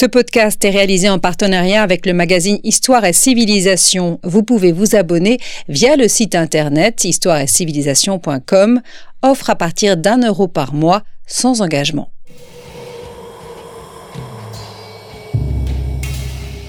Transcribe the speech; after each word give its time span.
Ce 0.00 0.06
podcast 0.06 0.64
est 0.64 0.70
réalisé 0.70 1.10
en 1.10 1.18
partenariat 1.18 1.82
avec 1.82 2.06
le 2.06 2.12
magazine 2.12 2.60
Histoire 2.62 3.04
et 3.04 3.12
Civilisation. 3.12 4.20
Vous 4.22 4.44
pouvez 4.44 4.70
vous 4.70 4.94
abonner 4.94 5.40
via 5.68 5.96
le 5.96 6.06
site 6.06 6.36
internet 6.36 7.02
histoireetcivilisation.com, 7.02 8.80
offre 9.22 9.50
à 9.50 9.56
partir 9.56 9.96
d'un 9.96 10.24
euro 10.24 10.46
par 10.46 10.72
mois 10.72 11.02
sans 11.26 11.62
engagement. 11.62 12.12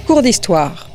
Cours 0.07 0.23
d'histoire. 0.23 0.88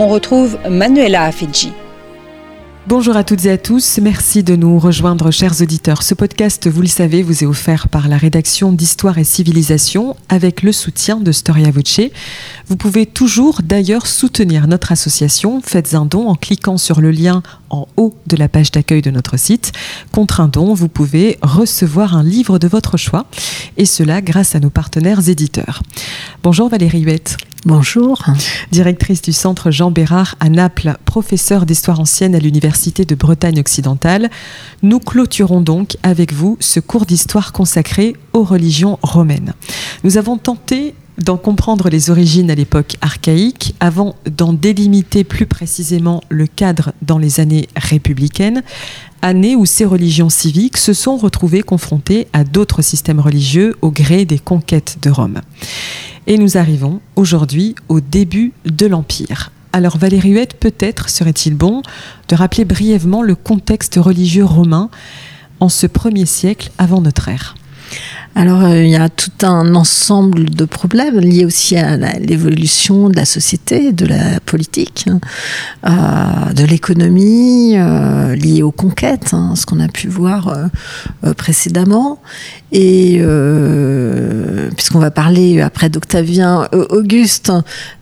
On 0.00 0.08
retrouve 0.08 0.58
Manuela 0.68 1.24
Afidji. 1.24 1.72
Bonjour 2.86 3.18
à 3.18 3.22
toutes 3.22 3.44
et 3.44 3.50
à 3.50 3.58
tous, 3.58 3.98
merci 4.02 4.42
de 4.42 4.56
nous 4.56 4.78
rejoindre 4.78 5.30
chers 5.30 5.60
auditeurs. 5.60 6.02
Ce 6.02 6.14
podcast, 6.14 6.66
vous 6.68 6.80
le 6.80 6.88
savez, 6.88 7.22
vous 7.22 7.44
est 7.44 7.46
offert 7.46 7.90
par 7.90 8.08
la 8.08 8.16
rédaction 8.16 8.72
d'Histoire 8.72 9.18
et 9.18 9.24
Civilisation 9.24 10.16
avec 10.30 10.62
le 10.62 10.72
soutien 10.72 11.16
de 11.16 11.30
Storia 11.32 11.70
Voce. 11.70 12.00
Vous 12.66 12.76
pouvez 12.76 13.04
toujours 13.04 13.60
d'ailleurs 13.62 14.06
soutenir 14.06 14.68
notre 14.68 14.90
association, 14.90 15.60
faites 15.62 15.94
un 15.94 16.06
don 16.06 16.28
en 16.28 16.34
cliquant 16.34 16.78
sur 16.78 17.02
le 17.02 17.10
lien 17.10 17.42
en 17.68 17.86
haut 17.98 18.14
de 18.26 18.36
la 18.36 18.48
page 18.48 18.70
d'accueil 18.70 19.02
de 19.02 19.10
notre 19.10 19.38
site. 19.38 19.72
Contre 20.12 20.40
un 20.40 20.48
don, 20.48 20.72
vous 20.72 20.88
pouvez 20.88 21.38
recevoir 21.42 22.16
un 22.16 22.22
livre 22.22 22.58
de 22.58 22.68
votre 22.68 22.96
choix 22.96 23.26
et 23.76 23.84
cela 23.84 24.22
grâce 24.22 24.54
à 24.54 24.60
nos 24.60 24.70
partenaires 24.70 25.28
éditeurs. 25.28 25.82
Bonjour 26.42 26.70
Valérie 26.70 27.02
Huette. 27.02 27.36
Bonjour. 27.66 28.24
Directrice 28.72 29.20
du 29.20 29.34
Centre 29.34 29.70
Jean 29.70 29.90
Bérard 29.90 30.34
à 30.40 30.48
Naples, 30.48 30.96
professeure 31.04 31.66
d'histoire 31.66 32.00
ancienne 32.00 32.34
à 32.34 32.38
l'Université 32.38 33.04
de 33.04 33.14
Bretagne 33.14 33.60
occidentale, 33.60 34.30
nous 34.82 34.98
clôturons 34.98 35.60
donc 35.60 35.98
avec 36.02 36.32
vous 36.32 36.56
ce 36.58 36.80
cours 36.80 37.04
d'histoire 37.04 37.52
consacré 37.52 38.16
aux 38.32 38.44
religions 38.44 38.98
romaines. 39.02 39.52
Nous 40.04 40.16
avons 40.16 40.38
tenté 40.38 40.94
d'en 41.18 41.36
comprendre 41.36 41.90
les 41.90 42.08
origines 42.08 42.50
à 42.50 42.54
l'époque 42.54 42.96
archaïque, 43.02 43.74
avant 43.78 44.16
d'en 44.24 44.54
délimiter 44.54 45.22
plus 45.22 45.44
précisément 45.44 46.22
le 46.30 46.46
cadre 46.46 46.94
dans 47.02 47.18
les 47.18 47.40
années 47.40 47.68
républicaines, 47.76 48.62
années 49.20 49.54
où 49.54 49.66
ces 49.66 49.84
religions 49.84 50.30
civiques 50.30 50.78
se 50.78 50.94
sont 50.94 51.18
retrouvées 51.18 51.62
confrontées 51.62 52.26
à 52.32 52.44
d'autres 52.44 52.80
systèmes 52.80 53.20
religieux 53.20 53.76
au 53.82 53.90
gré 53.90 54.24
des 54.24 54.38
conquêtes 54.38 54.96
de 55.02 55.10
Rome. 55.10 55.42
Et 56.30 56.38
nous 56.38 56.56
arrivons 56.56 57.00
aujourd'hui 57.16 57.74
au 57.88 57.98
début 58.00 58.52
de 58.64 58.86
l'Empire. 58.86 59.50
Alors 59.72 59.98
Valérie 59.98 60.30
Huette, 60.30 60.60
peut-être 60.60 61.10
serait-il 61.10 61.56
bon 61.56 61.82
de 62.28 62.36
rappeler 62.36 62.64
brièvement 62.64 63.22
le 63.24 63.34
contexte 63.34 63.96
religieux 63.96 64.44
romain 64.44 64.90
en 65.58 65.68
ce 65.68 65.88
premier 65.88 66.26
siècle 66.26 66.70
avant 66.78 67.00
notre 67.00 67.26
ère. 67.26 67.56
Alors, 68.36 68.64
euh, 68.64 68.82
il 68.82 68.90
y 68.90 68.96
a 68.96 69.08
tout 69.08 69.44
un 69.44 69.74
ensemble 69.74 70.50
de 70.50 70.64
problèmes 70.64 71.18
liés 71.18 71.44
aussi 71.44 71.76
à 71.76 71.96
l'évolution 72.18 73.08
de 73.08 73.16
la 73.16 73.24
société, 73.24 73.92
de 73.92 74.06
la 74.06 74.38
politique, 74.46 75.06
hein, 75.08 75.20
euh, 75.86 76.52
de 76.52 76.64
l'économie, 76.64 77.74
euh, 77.76 78.36
liés 78.36 78.62
aux 78.62 78.70
conquêtes, 78.70 79.34
hein, 79.34 79.54
ce 79.56 79.66
qu'on 79.66 79.80
a 79.80 79.88
pu 79.88 80.06
voir 80.08 80.56
précédemment. 81.36 82.20
Et 82.72 83.20
puisqu'on 84.76 85.00
va 85.00 85.10
parler 85.10 85.60
après 85.60 85.88
d'Octavien 85.88 86.68
Auguste, 86.72 87.52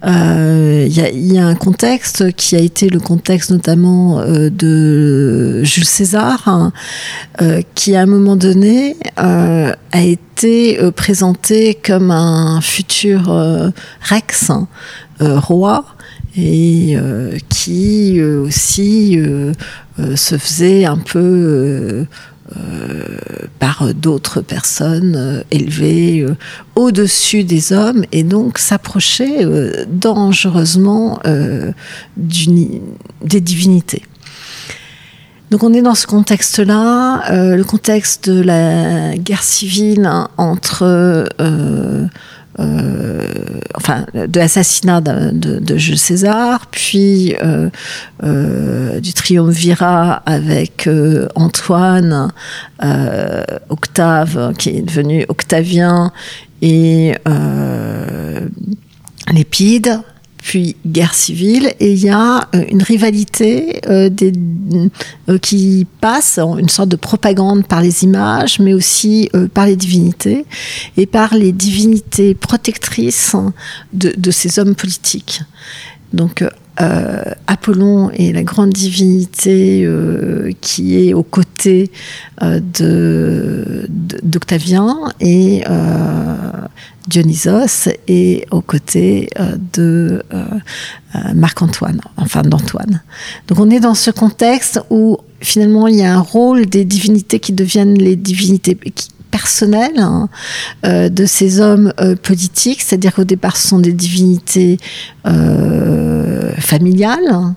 il 0.04 0.88
y, 0.92 1.38
a 1.38 1.46
un 1.46 1.54
contexte 1.54 2.32
qui 2.32 2.54
a 2.54 2.60
été 2.60 2.90
le 2.90 3.00
contexte 3.00 3.50
notamment 3.50 4.22
de 4.26 5.64
Jules 5.64 5.86
César, 5.86 6.42
hein, 6.46 6.72
qui 7.74 7.96
à 7.96 8.02
un 8.02 8.06
moment 8.06 8.36
donné 8.36 8.96
a 9.92 10.02
été 10.02 10.80
euh, 10.80 10.90
présenté 10.90 11.74
comme 11.74 12.10
un 12.10 12.60
futur 12.60 13.30
euh, 13.30 13.70
Rex, 14.02 14.50
hein, 14.50 14.68
euh, 15.20 15.38
roi, 15.38 15.84
et 16.36 16.96
qui 17.48 18.22
aussi 18.22 19.18
se 20.14 20.38
faisait 20.38 20.84
un 20.84 20.98
peu 20.98 22.06
par 23.58 23.92
d'autres 23.92 24.40
personnes 24.42 25.42
élevées 25.50 26.24
au-dessus 26.76 27.42
des 27.42 27.72
hommes 27.72 28.04
et 28.12 28.22
donc 28.22 28.58
s'approchait 28.58 29.44
dangereusement 29.88 31.20
des 32.16 33.40
divinités. 33.40 34.02
Donc 35.50 35.62
on 35.62 35.72
est 35.72 35.80
dans 35.80 35.94
ce 35.94 36.06
contexte-là, 36.06 37.32
euh, 37.32 37.56
le 37.56 37.64
contexte 37.64 38.28
de 38.28 38.42
la 38.42 39.16
guerre 39.16 39.42
civile 39.42 40.10
entre, 40.36 40.82
euh, 40.82 42.06
euh, 42.60 43.26
enfin, 43.74 44.04
de 44.14 44.38
l'assassinat 44.38 45.00
de, 45.00 45.76
Jules 45.76 45.98
César, 45.98 46.66
puis 46.70 47.34
du 48.22 49.12
triumvirat 49.14 50.22
avec 50.26 50.88
Antoine, 51.34 52.30
Octave, 53.70 54.52
qui 54.58 54.70
est 54.70 54.82
devenu 54.82 55.24
Octavien, 55.28 56.12
et 56.60 57.14
Lépide 59.32 60.00
puis 60.48 60.76
guerre 60.86 61.12
civile, 61.12 61.74
et 61.78 61.92
il 61.92 61.98
y 61.98 62.08
a 62.08 62.48
euh, 62.54 62.64
une 62.70 62.82
rivalité 62.82 63.82
euh, 63.86 64.08
euh, 65.28 65.38
qui 65.40 65.86
passe, 66.00 66.38
une 66.38 66.70
sorte 66.70 66.88
de 66.88 66.96
propagande 66.96 67.66
par 67.66 67.82
les 67.82 68.02
images, 68.02 68.58
mais 68.58 68.72
aussi 68.72 69.28
par 69.52 69.66
les 69.66 69.76
divinités, 69.76 70.46
et 70.96 71.04
par 71.04 71.34
les 71.34 71.52
divinités 71.52 72.34
protectrices 72.34 73.36
de, 73.92 74.14
de 74.16 74.30
ces 74.30 74.58
hommes 74.58 74.74
politiques. 74.74 75.42
Donc 76.14 76.42
euh, 76.80 77.22
Apollon 77.46 78.10
est 78.10 78.32
la 78.32 78.42
grande 78.42 78.70
divinité 78.70 79.84
euh, 79.84 80.52
qui 80.60 81.08
est 81.08 81.14
aux 81.14 81.24
côtés 81.24 81.90
euh, 82.42 82.60
d'Octavien 84.22 84.96
et 85.20 85.64
Dionysos 87.08 87.88
est 88.06 88.46
aux 88.52 88.60
côtés 88.60 89.30
de 89.72 90.22
Marc-Antoine, 91.34 92.00
enfin 92.16 92.42
d'Antoine. 92.42 93.02
Donc 93.48 93.58
on 93.58 93.70
est 93.70 93.80
dans 93.80 93.94
ce 93.94 94.10
contexte 94.10 94.80
où 94.90 95.18
finalement 95.40 95.88
il 95.88 95.96
y 95.96 96.02
a 96.02 96.14
un 96.14 96.20
rôle 96.20 96.66
des 96.66 96.84
divinités 96.84 97.40
qui 97.40 97.52
deviennent 97.52 97.96
les 97.96 98.14
divinités 98.14 98.76
personnelles 99.38 99.98
hein, 99.98 100.28
de 100.82 101.26
ces 101.26 101.60
hommes 101.60 101.92
politiques, 102.22 102.82
c'est-à-dire 102.82 103.14
qu'au 103.14 103.24
départ 103.24 103.56
ce 103.56 103.68
sont 103.68 103.78
des 103.78 103.92
divinités 103.92 104.78
familiales, 106.58 107.54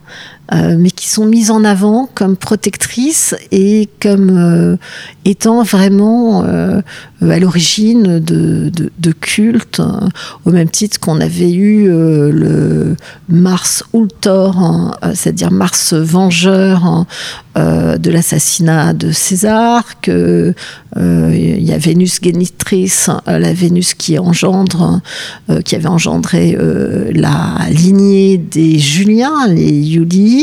euh, 0.53 0.75
mais 0.77 0.91
qui 0.91 1.07
sont 1.07 1.23
mises 1.23 1.49
en 1.49 1.63
avant 1.63 2.09
comme 2.13 2.35
protectrices 2.35 3.35
et 3.53 3.87
comme 4.01 4.37
euh, 4.37 4.75
étant 5.23 5.63
vraiment 5.63 6.43
euh, 6.43 6.81
à 7.21 7.39
l'origine 7.39 8.19
de, 8.19 8.69
de, 8.69 9.11
cultes, 9.13 9.79
hein, 9.79 10.09
au 10.43 10.51
même 10.51 10.69
titre 10.69 10.99
qu'on 10.99 11.21
avait 11.21 11.53
eu 11.53 11.87
le 11.87 12.97
Mars 13.29 13.85
Ultor, 13.93 14.57
hein, 14.57 14.97
c'est-à-dire 15.13 15.51
Mars 15.51 15.93
vengeur 15.93 16.83
hein, 16.85 17.05
de 17.55 18.09
l'assassinat 18.09 18.93
de 18.93 19.11
César, 19.11 20.01
que 20.01 20.53
il 20.97 21.63
y 21.63 21.71
a 21.71 21.77
Vénus 21.77 22.19
génitrice, 22.21 23.09
la 23.27 23.53
Vénus 23.53 23.93
qui 23.93 24.17
engendre, 24.17 25.01
qui 25.63 25.75
avait 25.75 25.87
engendré 25.87 26.57
la 27.13 27.57
lignée 27.69 28.37
des 28.39 28.79
Juliens, 28.79 29.47
les 29.47 29.71
Yuli, 29.71 30.40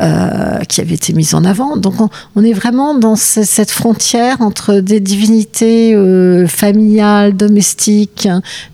euh, 0.00 0.60
qui 0.68 0.80
avait 0.80 0.94
été 0.94 1.12
mise 1.12 1.34
en 1.34 1.44
avant. 1.44 1.76
Donc 1.76 1.94
on, 2.36 2.44
est 2.44 2.52
vraiment 2.52 2.94
dans 2.94 3.16
cette 3.16 3.70
frontière 3.70 4.40
entre 4.40 4.80
des 4.80 5.00
divinités 5.00 5.94
euh, 5.94 6.46
familiales, 6.46 7.36
domestiques 7.36 8.28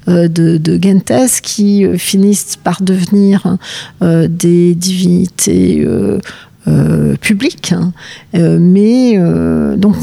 euh, 0.09 0.29
de, 0.29 0.57
de, 0.57 0.79
Gentes 0.83 1.41
qui 1.43 1.87
finissent 1.99 2.57
par 2.63 2.83
devenir 2.83 3.57
des 4.01 4.75
divinités 4.75 5.87
public. 7.21 7.73
Hein. 7.73 7.93
mais 8.35 9.19
donc, 9.77 9.97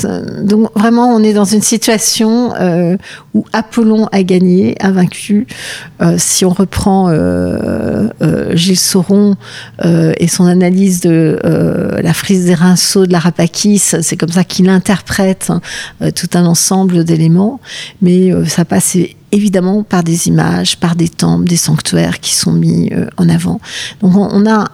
donc 0.43 0.69
vraiment, 0.75 1.13
on 1.13 1.21
est 1.23 1.33
dans 1.33 1.45
une 1.45 1.61
situation 1.61 2.53
où 3.33 3.45
Apollon 3.53 4.07
a 4.11 4.23
gagné, 4.23 4.75
a 4.79 4.91
vaincu. 4.91 5.47
si 6.17 6.45
on 6.45 6.51
reprend 6.51 7.11
Gilles 8.53 8.79
Sauron 8.79 9.35
et 9.83 10.27
son 10.27 10.45
analyse 10.45 11.01
de 11.01 11.39
la 12.01 12.13
frise 12.13 12.45
des 12.45 12.53
rinceaux 12.53 13.05
de 13.05 13.11
la 13.11 13.19
Rapakis, 13.19 13.79
c'est 13.79 14.17
comme 14.17 14.31
ça 14.31 14.43
qu'il 14.43 14.69
interprète 14.69 15.49
hein, 15.49 15.61
tout 16.11 16.29
un 16.33 16.45
ensemble 16.45 17.03
d'éléments. 17.03 17.59
Mais 18.01 18.31
ça 18.47 18.65
passe 18.65 18.95
évidemment 19.33 19.83
par 19.83 20.03
des 20.03 20.27
images, 20.27 20.77
par 20.77 20.95
des 20.95 21.09
temples, 21.09 21.45
des 21.45 21.57
sanctuaires 21.57 22.19
qui 22.19 22.33
sont 22.33 22.53
mis 22.53 22.93
euh, 22.93 23.07
en 23.17 23.27
avant. 23.27 23.59
Donc 24.01 24.15
on, 24.15 24.45
a 24.49 24.69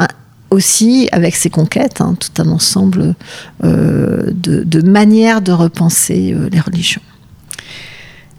aussi, 0.52 1.08
avec 1.12 1.36
ces 1.36 1.50
conquêtes, 1.50 2.02
hein, 2.02 2.16
tout 2.20 2.42
un 2.42 2.50
ensemble 2.50 3.16
euh, 3.64 4.32
de, 4.34 4.82
manières 4.82 5.42
de 5.42 5.52
repenser 5.52 6.34
euh, 6.34 6.50
les 6.52 6.60
religions. 6.60 7.02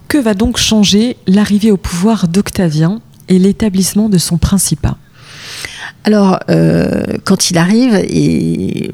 Que 0.08 0.18
va 0.18 0.34
donc 0.34 0.56
changer 0.56 1.16
l'arrivée 1.26 1.70
au 1.70 1.76
pouvoir 1.76 2.26
d'Octavien 2.26 3.00
et 3.28 3.38
l'établissement 3.38 4.08
de 4.08 4.18
son 4.18 4.38
principat? 4.38 4.96
Alors, 6.04 6.40
quand 7.24 7.50
il 7.50 7.58
arrive, 7.58 7.94
et 7.94 8.90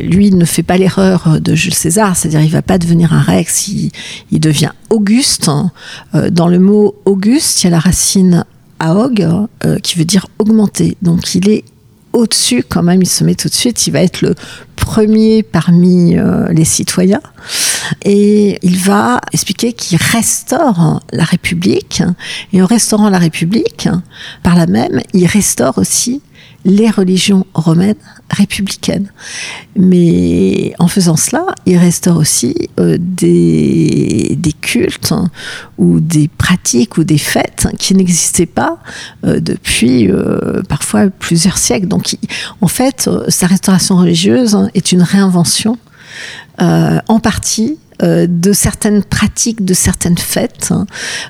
lui 0.00 0.30
ne 0.30 0.44
fait 0.44 0.62
pas 0.62 0.76
l'erreur 0.76 1.40
de 1.40 1.54
Jules 1.54 1.74
César, 1.74 2.16
c'est-à-dire 2.16 2.40
il 2.40 2.50
va 2.50 2.62
pas 2.62 2.78
devenir 2.78 3.12
un 3.12 3.20
rex, 3.20 3.68
il, 3.68 4.40
devient 4.40 4.70
Auguste. 4.90 5.50
Euh, 6.14 6.30
dans 6.30 6.48
le 6.48 6.58
mot 6.58 6.94
Auguste, 7.04 7.62
il 7.62 7.64
y 7.64 7.68
a 7.68 7.70
la 7.70 7.78
racine 7.78 8.44
aog 8.78 9.26
euh, 9.64 9.78
qui 9.78 9.98
veut 9.98 10.04
dire 10.04 10.26
augmenter. 10.38 10.96
Donc 11.02 11.34
il 11.34 11.48
est 11.48 11.64
au-dessus 12.14 12.64
quand 12.66 12.82
même, 12.82 13.02
il 13.02 13.08
se 13.08 13.24
met 13.24 13.34
tout 13.34 13.48
de 13.48 13.54
suite, 13.54 13.86
il 13.86 13.90
va 13.90 14.00
être 14.00 14.22
le 14.22 14.34
premier 14.76 15.42
parmi 15.42 16.16
euh, 16.16 16.48
les 16.50 16.64
citoyens. 16.64 17.20
Et 18.04 18.58
il 18.62 18.78
va 18.78 19.20
expliquer 19.32 19.72
qu'il 19.72 19.98
restaure 19.98 21.02
la 21.12 21.24
République. 21.24 22.02
Et 22.52 22.62
en 22.62 22.66
restaurant 22.66 23.10
la 23.10 23.18
République, 23.18 23.88
par 24.42 24.56
là 24.56 24.66
même, 24.66 25.00
il 25.12 25.26
restaure 25.26 25.76
aussi 25.78 26.22
les 26.64 26.90
religions 26.90 27.46
romaines 27.54 27.94
républicaines. 28.30 29.10
Mais 29.76 30.74
en 30.78 30.88
faisant 30.88 31.16
cela, 31.16 31.46
il 31.66 31.76
restaure 31.76 32.16
aussi 32.16 32.54
euh, 32.80 32.96
des, 32.98 34.36
cultes 34.60 35.12
hein, 35.12 35.30
ou 35.78 36.00
des 36.00 36.28
pratiques 36.28 36.96
ou 36.96 37.04
des 37.04 37.18
fêtes 37.18 37.68
qui 37.78 37.94
n'existaient 37.94 38.46
pas 38.46 38.78
euh, 39.24 39.40
depuis 39.40 40.10
euh, 40.10 40.62
parfois 40.68 41.10
plusieurs 41.10 41.58
siècles. 41.58 41.88
Donc 41.88 42.16
en 42.60 42.68
fait, 42.68 43.10
sa 43.28 43.46
restauration 43.46 43.96
religieuse 43.96 44.54
hein, 44.54 44.70
est 44.74 44.92
une 44.92 45.02
réinvention 45.02 45.78
en 46.58 47.18
partie 47.18 47.78
euh, 48.02 48.26
de 48.28 48.52
certaines 48.52 49.04
pratiques, 49.04 49.64
de 49.64 49.72
certaines 49.72 50.18
fêtes. 50.18 50.72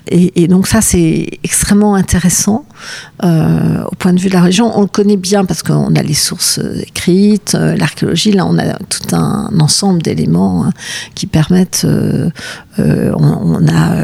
Et, 0.08 0.48
donc 0.48 0.66
ça, 0.66 0.80
c'est 0.80 1.28
extrêmement 1.42 1.94
intéressant 1.94 2.64
euh, 3.22 3.84
au 3.84 3.94
point 3.96 4.14
de 4.14 4.20
vue 4.20 4.28
de 4.28 4.34
la 4.34 4.40
région. 4.40 4.72
On 4.74 4.80
le 4.80 4.86
connaît 4.86 5.18
bien 5.18 5.44
parce 5.44 5.62
qu'on 5.62 5.94
a 5.94 6.02
les 6.02 6.14
sources 6.14 6.60
écrites, 6.80 7.54
euh, 7.54 7.76
l'archéologie. 7.76 8.32
Là, 8.32 8.46
on 8.46 8.56
a 8.56 8.78
tout 8.78 9.14
un 9.14 9.50
ensemble 9.60 10.00
d'éléments 10.00 10.64
hein, 10.64 10.72
qui 11.14 11.26
permettent. 11.26 11.86
On, 12.78 13.68
a, 13.68 13.94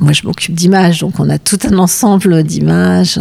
moi, 0.00 0.12
je 0.12 0.26
m'occupe 0.26 0.54
d'images, 0.54 1.00
donc 1.00 1.20
on 1.20 1.30
a 1.30 1.38
tout 1.38 1.58
un 1.70 1.78
ensemble 1.78 2.42
d'images 2.42 3.20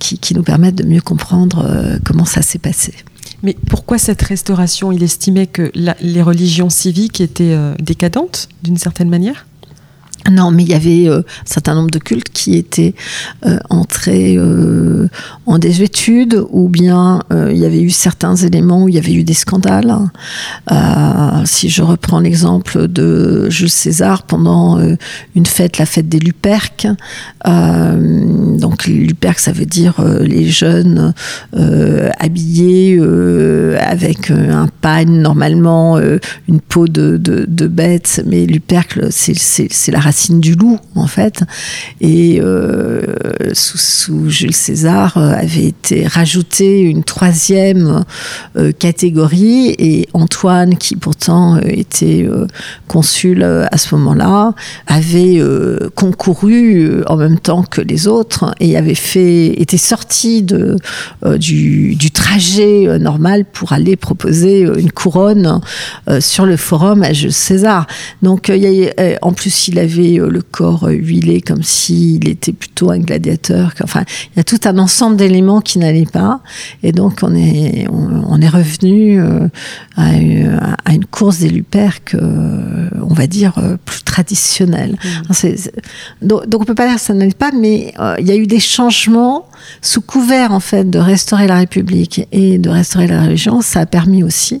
qui, 0.00 0.18
qui, 0.18 0.34
nous 0.34 0.42
permettent 0.42 0.74
de 0.74 0.84
mieux 0.84 1.00
comprendre 1.00 1.98
comment 2.04 2.24
ça 2.24 2.42
s'est 2.42 2.58
passé. 2.58 2.92
Mais 3.42 3.56
pourquoi 3.68 3.98
cette 3.98 4.22
restauration? 4.22 4.92
Il 4.92 5.02
estimait 5.02 5.46
que 5.46 5.72
les 5.74 6.22
religions 6.22 6.70
civiques 6.70 7.20
étaient 7.20 7.54
euh, 7.54 7.74
décadentes 7.80 8.48
d'une 8.62 8.76
certaine 8.76 9.08
manière? 9.08 9.46
Non, 10.30 10.50
mais 10.50 10.62
il 10.62 10.68
y 10.68 10.74
avait 10.74 11.08
euh, 11.08 11.18
un 11.20 11.46
certain 11.46 11.74
nombre 11.74 11.90
de 11.90 11.98
cultes 11.98 12.28
qui 12.32 12.56
étaient 12.56 12.94
euh, 13.44 13.58
entrés 13.70 14.36
euh, 14.36 15.08
en 15.46 15.58
désuétude, 15.58 16.44
ou 16.50 16.68
bien 16.68 17.20
il 17.30 17.56
y 17.56 17.64
avait 17.64 17.82
eu 17.82 17.90
certains 17.90 18.36
éléments 18.36 18.84
où 18.84 18.88
il 18.88 18.94
y 18.94 18.98
avait 18.98 19.12
eu 19.12 19.24
des 19.24 19.34
scandales. 19.34 19.94
si 21.44 21.68
je 21.68 21.82
reprends 21.82 22.20
l'exemple 22.20 22.88
de 22.88 23.48
Jules 23.50 23.70
César 23.70 24.22
pendant 24.22 24.78
une 25.34 25.46
fête, 25.46 25.78
la 25.78 25.86
fête 25.86 26.08
des 26.08 26.18
Luperques. 26.18 26.86
donc 27.44 28.86
Luperques, 28.86 29.40
ça 29.40 29.52
veut 29.52 29.66
dire 29.66 29.94
les 30.20 30.48
jeunes 30.48 31.12
habillés 31.52 33.00
avec 33.78 34.30
un 34.30 34.68
pagne, 34.80 35.20
normalement 35.20 35.98
une 36.48 36.60
peau 36.60 36.86
de, 36.88 37.66
bête, 37.66 38.22
mais 38.26 38.46
Lupercle, 38.46 39.08
c'est 39.10 39.92
la 39.92 40.00
du 40.30 40.54
loup, 40.54 40.78
en 40.94 41.06
fait. 41.06 41.42
Et 42.00 42.40
euh, 42.40 43.02
sous, 43.52 44.28
Jules 44.28 44.54
César 44.54 45.16
euh, 45.16 45.32
avait 45.32 45.66
été 45.66 46.06
rajoutée 46.06 46.80
une 46.80 47.04
troisième 47.04 48.04
euh, 48.56 48.72
catégorie. 48.72 49.74
Et 49.78 50.08
Antoine, 50.12 50.76
qui 50.76 50.96
pourtant 50.96 51.58
était 51.58 52.28
consul 52.88 53.42
à 53.42 53.76
ce 53.78 53.94
moment-là, 53.94 54.54
avait 54.86 55.40
concouru 55.94 57.02
en 57.06 57.16
même 57.16 57.38
temps 57.38 57.62
que 57.62 57.80
les 57.80 58.06
autres 58.06 58.54
et 58.60 58.76
avait 58.76 58.94
fait, 58.94 59.60
était 59.60 59.76
sorti 59.76 60.42
du, 60.42 60.76
trajet 62.12 62.98
normal 62.98 63.44
pour 63.44 63.72
aller 63.72 63.96
proposer 63.96 64.60
une 64.60 64.92
couronne 64.92 65.60
sur 66.20 66.46
le 66.46 66.56
forum 66.56 67.02
à 67.02 67.12
Jules 67.12 67.32
César. 67.32 67.86
Donc, 68.22 68.52
en 69.22 69.32
plus, 69.32 69.68
il 69.68 69.78
avait 69.78 70.01
euh, 70.02 70.28
le 70.28 70.42
corps 70.42 70.84
euh, 70.84 70.92
huilé 70.92 71.40
comme 71.40 71.62
s'il 71.62 72.28
était 72.28 72.52
plutôt 72.52 72.90
un 72.90 72.98
gladiateur. 72.98 73.72
Enfin, 73.82 74.04
il 74.32 74.38
y 74.38 74.40
a 74.40 74.44
tout 74.44 74.60
un 74.64 74.78
ensemble 74.78 75.16
d'éléments 75.16 75.60
qui 75.60 75.78
n'allaient 75.78 76.06
pas. 76.06 76.40
Et 76.82 76.92
donc, 76.92 77.20
on 77.22 77.34
est, 77.34 77.86
on, 77.90 78.40
est 78.40 78.48
revenu 78.48 79.20
euh, 79.20 79.48
à, 79.96 80.92
une 80.92 81.04
course 81.04 81.38
des 81.38 81.48
luperques, 81.48 82.16
on 82.20 83.14
va 83.14 83.26
dire, 83.26 83.54
plus 83.84 84.02
traditionnelle. 84.02 84.98
Mmh. 85.28 86.26
donc, 86.26 86.62
on 86.62 86.64
peut 86.64 86.74
pas 86.74 86.86
dire 86.86 86.96
que 86.96 87.00
ça 87.00 87.14
n'allait 87.14 87.32
pas, 87.32 87.50
mais 87.52 87.94
il 88.18 88.26
y 88.26 88.30
a 88.30 88.36
eu 88.36 88.46
des 88.46 88.60
changements 88.60 89.46
sous 89.80 90.00
couvert, 90.00 90.52
en 90.52 90.60
fait, 90.60 90.88
de 90.88 90.98
restaurer 90.98 91.46
la 91.46 91.56
République 91.56 92.26
et 92.32 92.58
de 92.58 92.68
restaurer 92.68 93.06
la 93.06 93.22
religion. 93.22 93.60
Ça 93.60 93.80
a 93.80 93.86
permis 93.86 94.22
aussi 94.22 94.60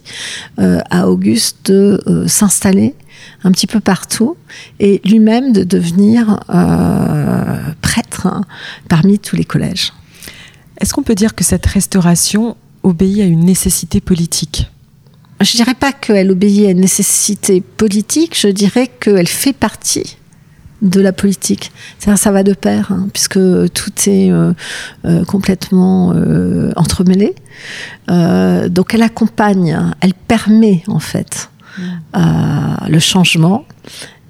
à 0.58 1.08
Auguste 1.08 1.70
de 1.70 2.24
s'installer 2.26 2.94
un 3.44 3.52
petit 3.52 3.66
peu 3.66 3.80
partout, 3.80 4.36
et 4.80 5.00
lui-même 5.04 5.52
de 5.52 5.64
devenir 5.64 6.40
euh, 6.50 7.58
prêtre 7.80 8.26
hein, 8.26 8.42
parmi 8.88 9.18
tous 9.18 9.36
les 9.36 9.44
collèges. 9.44 9.92
Est-ce 10.80 10.92
qu'on 10.92 11.02
peut 11.02 11.14
dire 11.14 11.34
que 11.34 11.44
cette 11.44 11.66
restauration 11.66 12.56
obéit 12.82 13.20
à 13.20 13.24
une 13.24 13.44
nécessité 13.44 14.00
politique? 14.00 14.70
Je 15.40 15.56
ne 15.56 15.64
dirais 15.64 15.74
pas 15.74 15.92
qu'elle 15.92 16.30
obéit 16.30 16.66
à 16.66 16.70
une 16.70 16.80
nécessité 16.80 17.60
politique, 17.60 18.38
je 18.38 18.48
dirais 18.48 18.88
qu'elle 19.00 19.28
fait 19.28 19.52
partie 19.52 20.16
de 20.82 21.00
la 21.00 21.12
politique. 21.12 21.70
Ça 21.98 22.32
va 22.32 22.42
de 22.42 22.54
pair, 22.54 22.90
hein, 22.90 23.08
puisque 23.12 23.38
tout 23.72 23.92
est 24.06 24.32
euh, 24.32 24.52
euh, 25.04 25.24
complètement 25.24 26.14
entremêlé. 26.76 27.34
donc 28.08 28.94
elle 28.94 29.02
accompagne, 29.02 29.78
elle 30.00 30.14
permet 30.14 30.82
en 30.88 30.98
fait 30.98 31.51
le 32.14 32.98
changement 32.98 33.64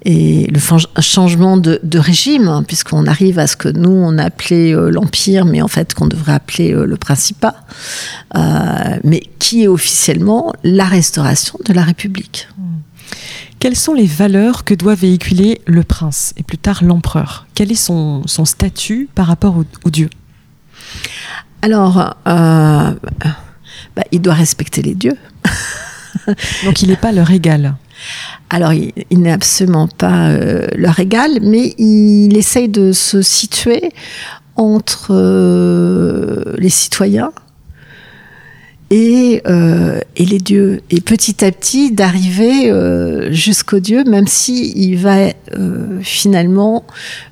et 0.05 0.47
le 0.47 0.59
changement 1.01 1.57
de, 1.57 1.97
régime, 1.97 2.47
hein, 2.47 2.63
puisqu'on 2.63 3.07
arrive 3.07 3.39
à 3.39 3.47
ce 3.47 3.55
que 3.55 3.69
nous, 3.69 3.91
on 3.91 4.17
appelait 4.17 4.73
euh, 4.73 4.89
l'Empire, 4.89 5.45
mais 5.45 5.61
en 5.61 5.69
fait 5.69 5.93
qu'on 5.93 6.07
devrait 6.07 6.33
appeler 6.33 6.73
euh, 6.73 6.85
le 6.85 6.97
Principat, 6.97 7.55
mais 9.03 9.21
qui 9.39 9.63
est 9.63 9.67
officiellement 9.67 10.53
la 10.63 10.85
restauration 10.85 11.57
de 11.65 11.73
la 11.73 11.83
République. 11.83 12.47
Quelles 13.59 13.75
sont 13.77 13.93
les 13.93 14.07
valeurs 14.07 14.65
que 14.65 14.73
doit 14.73 14.95
véhiculer 14.95 15.61
le 15.65 15.83
prince 15.83 16.33
et 16.35 16.43
plus 16.43 16.57
tard 16.57 16.83
l'empereur? 16.83 17.47
Quel 17.55 17.71
est 17.71 17.75
son, 17.75 18.23
statut 18.27 19.07
par 19.15 19.27
rapport 19.27 19.55
au, 19.85 19.89
dieu? 19.89 20.09
Alors, 21.61 22.15
bah, 22.25 24.03
il 24.11 24.21
doit 24.21 24.33
respecter 24.33 24.81
les 24.81 24.95
dieux. 24.95 25.17
Donc 26.65 26.81
il 26.81 26.89
n'est 26.89 26.95
pas 26.95 27.11
leur 27.11 27.31
égal. 27.31 27.75
Alors, 28.49 28.73
il, 28.73 28.93
n'est 29.11 29.31
absolument 29.31 29.87
pas 29.87 30.29
euh, 30.29 30.67
leur 30.75 30.99
égal, 30.99 31.39
mais 31.41 31.73
il 31.77 32.35
essaye 32.37 32.69
de 32.69 32.91
se 32.91 33.21
situer 33.21 33.91
entre 34.55 35.07
euh, 35.11 36.53
les 36.57 36.69
citoyens 36.69 37.31
et, 38.89 39.41
et 40.15 40.25
les 40.25 40.37
dieux. 40.37 40.81
Et 40.91 41.01
petit 41.01 41.43
à 41.43 41.51
petit, 41.51 41.91
d'arriver 41.91 42.71
jusqu'au 43.31 43.79
Dieu, 43.79 44.03
même 44.03 44.27
si 44.27 44.71
il 44.75 44.97
va 44.97 45.29
finalement 46.03 46.85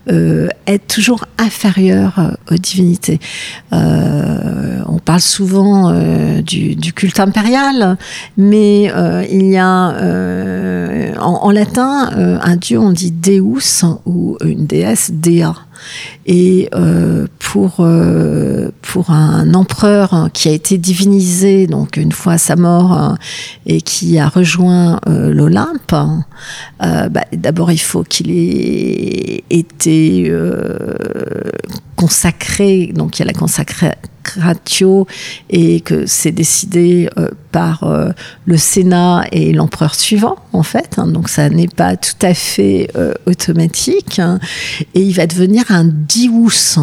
être 0.08 0.88
toujours 0.88 1.26
inférieur 1.38 2.36
aux 2.50 2.56
divinités. 2.56 3.20
Souvent 5.20 5.92
du, 6.42 6.76
du, 6.76 6.94
culte 6.94 7.20
impérial, 7.20 7.98
mais 8.38 8.92
il 9.30 9.48
y 9.48 9.58
a 9.58 9.96
en, 11.20 11.40
en, 11.44 11.52
latin 11.52 12.10
un 12.42 12.56
dieu, 12.56 12.80
on 12.80 12.92
dit 12.92 13.12
Deus 13.12 13.84
ou 14.06 14.38
une 14.44 14.66
déesse, 14.66 15.12
Dea. 15.14 15.54
Et 16.26 16.70
euh, 16.74 17.28
pour, 17.40 17.78
euh, 17.80 18.70
pour 18.82 19.10
un 19.12 19.54
empereur 19.54 20.30
qui 20.34 20.50
a 20.50 20.52
été 20.52 20.78
divinisé, 20.78 21.68
donc 21.68 21.98
une 21.98 22.12
fois 22.12 22.38
sa 22.38 22.56
mort, 22.56 23.16
et 23.66 23.82
qui 23.82 24.20
a 24.20 24.28
rejoint 24.28 25.00
euh, 25.08 25.34
l'Olympe, 25.34 25.94
bah, 26.80 27.26
d'abord 27.34 27.72
il 27.72 27.80
faut 27.80 28.04
qu'il 28.04 28.32
ait 28.32 29.44
été 29.50 30.32
consacré, 31.96 32.92
donc 32.94 33.18
il 33.18 33.22
y 33.22 33.24
a 33.24 33.26
la 33.26 33.34
consacratio, 33.34 35.08
et 35.50 35.82
que 35.82 36.06
c'est 36.06 36.32
décidé 36.32 37.10
par 37.52 37.84
le 38.46 38.58
Sénat 38.58 39.26
et 39.32 39.52
l'empereur 39.54 39.96
suivant, 39.96 40.38
en 40.54 40.64
fait. 40.64 40.96
Hein. 40.98 41.08
donc 41.08 41.30
ça 41.30 41.50
n'est 41.50 41.68
pas 41.68 41.96
tout 41.96 42.16
à 42.22 42.34
fait 42.34 42.90
automatique. 43.26 44.20
Hein. 44.20 44.40
et 44.94 45.02
il 45.02 45.14
va 45.14 45.28
devenir 45.28 45.66
un 45.70 45.86
dius, 45.86 46.78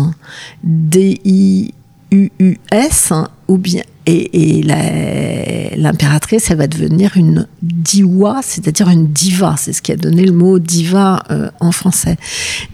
D-I-U-U-S, 2.10 3.12
ou 3.48 3.58
bien 3.58 3.82
et, 4.10 5.76
l'impératrice, 5.76 6.50
elle 6.50 6.56
va 6.56 6.66
devenir 6.66 7.16
une 7.16 7.46
diwa, 7.62 8.40
c'est-à-dire 8.42 8.88
une 8.88 9.08
diva. 9.08 9.54
C'est 9.58 9.72
ce 9.72 9.82
qui 9.82 9.92
a 9.92 9.96
donné 9.96 10.24
le 10.24 10.32
mot 10.32 10.58
diva 10.58 11.22
euh, 11.30 11.50
en 11.60 11.72
français. 11.72 12.16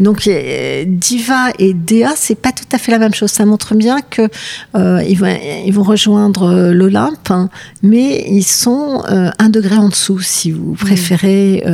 Donc 0.00 0.26
euh, 0.26 0.84
diva 0.86 1.50
et 1.58 1.74
dea, 1.74 2.12
c'est 2.16 2.34
pas 2.36 2.52
tout 2.52 2.64
à 2.72 2.78
fait 2.78 2.92
la 2.92 2.98
même 2.98 3.14
chose. 3.14 3.30
Ça 3.30 3.44
montre 3.46 3.74
bien 3.74 4.00
que 4.00 4.28
euh, 4.76 5.02
ils, 5.08 5.18
vont, 5.18 5.36
ils, 5.66 5.72
vont, 5.72 5.82
rejoindre 5.82 6.70
l'Olympe, 6.72 7.30
hein, 7.30 7.50
mais 7.82 8.24
ils 8.28 8.44
sont 8.44 9.02
un 9.06 9.48
degré 9.48 9.76
en 9.76 9.88
dessous, 9.88 10.20
si 10.20 10.50
vous 10.50 10.74
préférez, 10.74 11.64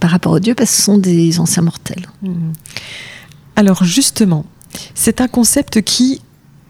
par 0.00 0.10
rapport 0.10 0.32
aux 0.32 0.40
dieux, 0.40 0.54
parce 0.54 0.70
que 0.70 0.76
ce 0.76 0.82
sont 0.82 0.98
des 0.98 1.38
anciens 1.40 1.62
mortels. 1.62 2.06
Mmh. 2.22 2.52
Alors 3.56 3.84
justement, 3.84 4.44
c'est 4.94 5.20
un 5.20 5.28
concept 5.28 5.82
qui, 5.82 6.20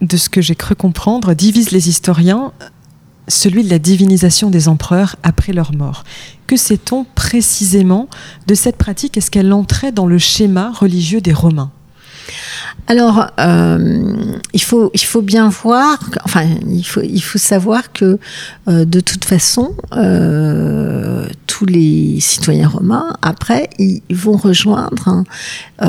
de 0.00 0.16
ce 0.16 0.28
que 0.28 0.40
j'ai 0.40 0.54
cru 0.54 0.74
comprendre, 0.74 1.34
divise 1.34 1.70
les 1.70 1.88
historiens, 1.88 2.52
celui 3.28 3.64
de 3.64 3.70
la 3.70 3.78
divinisation 3.78 4.50
des 4.50 4.68
empereurs 4.68 5.16
après 5.22 5.52
leur 5.52 5.74
mort. 5.74 6.04
Que 6.46 6.56
sait-on 6.56 7.04
précisément 7.14 8.08
de 8.46 8.54
cette 8.54 8.76
pratique? 8.76 9.16
Est-ce 9.16 9.30
qu'elle 9.30 9.52
entrait 9.52 9.92
dans 9.92 10.06
le 10.06 10.18
schéma 10.18 10.72
religieux 10.72 11.20
des 11.20 11.32
Romains? 11.32 11.70
Alors, 12.86 13.28
euh, 13.40 14.36
il, 14.52 14.62
faut, 14.62 15.22
bien 15.22 15.48
voir, 15.48 15.98
enfin, 16.24 16.44
il 16.68 16.84
faut, 16.84 17.38
savoir 17.38 17.92
que 17.92 18.18
euh, 18.68 18.84
de 18.84 19.00
toute 19.00 19.24
façon, 19.24 19.74
euh, 19.94 21.26
tous 21.46 21.64
les 21.64 22.18
citoyens 22.20 22.68
romains, 22.68 23.16
après, 23.22 23.70
ils 23.78 24.02
vont 24.10 24.36
rejoindre, 24.36 25.08
hein, 25.08 25.24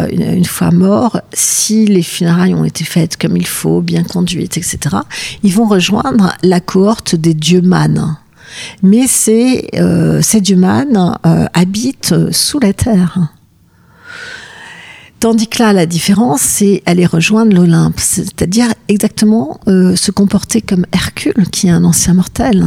une, 0.10 0.46
fois 0.46 0.72
morts, 0.72 1.20
si 1.34 1.86
les 1.86 2.04
funérailles 2.04 2.54
ont 2.54 2.66
été 2.66 2.86
faites 2.86 3.18
comme 3.18 3.36
il 3.36 3.48
faut, 3.48 3.82
bien 3.82 4.04
conduites, 4.04 4.58
etc., 4.58 4.78
ils 5.44 5.54
vont 5.54 5.68
rejoindre 5.68 6.34
la 6.44 6.62
cohorte 6.62 7.16
des 7.16 7.34
dieux 7.34 7.62
mânes. 7.62 8.16
Mais 8.84 9.06
ces, 9.06 9.70
ces 10.22 10.40
dieux 10.40 10.56
mânes 10.56 11.18
habitent 11.54 12.32
sous 12.32 12.60
la 12.60 12.72
terre. 12.72 13.35
Tandis 15.26 15.48
que 15.48 15.64
là, 15.64 15.74
la 15.74 15.88
différence, 15.88 16.42
c'est 16.42 16.84
aller 16.86 17.08
rejoindre 17.08 17.56
l'Olympe, 17.56 18.00
c'est-à-dire 18.00 18.68
exactement 18.88 19.60
euh, 19.68 19.96
se 19.96 20.12
comporter 20.12 20.62
comme 20.62 20.86
Hercule, 20.94 21.48
qui 21.52 21.66
est 21.66 21.72
un 21.72 21.84
ancien 21.84 22.14
mortel. 22.14 22.64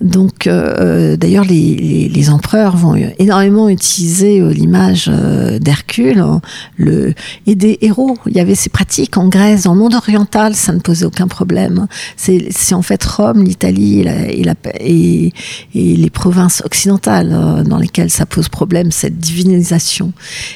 Donc, 0.00 0.46
euh, 0.46 0.74
euh, 0.80 1.16
d'ailleurs, 1.18 1.44
les, 1.44 2.30
empereurs 2.30 2.78
vont 2.78 2.94
énormément 3.18 3.68
utiliser 3.68 4.40
l'image 4.40 5.12
d'Hercule 5.60 6.20
hein, 6.20 6.40
le, 6.78 7.12
et 7.46 7.54
des 7.54 7.76
héros. 7.82 8.16
Il 8.24 8.32
y 8.32 8.40
avait 8.40 8.54
ces 8.54 8.70
pratiques 8.70 9.18
en 9.18 9.28
Grèce, 9.28 9.64
dans 9.64 9.74
le 9.74 9.78
monde 9.78 9.94
oriental, 9.94 10.54
ça 10.54 10.72
ne 10.72 10.78
posait 10.78 11.04
aucun 11.04 11.28
problème. 11.28 11.86
C'est 12.16 12.72
en 12.72 12.80
fait 12.80 13.04
Rome, 13.04 13.44
l'Italie 13.44 14.06
et, 14.08 14.42
et, 14.80 15.32
et, 15.74 15.96
les 15.96 16.10
provinces 16.10 16.62
occidentales 16.64 17.62
dans 17.66 17.76
lesquelles 17.76 18.10
ça 18.10 18.24
pose 18.24 18.48
problème, 18.48 18.90
cette 18.90 19.18
divinisation. 19.18 20.14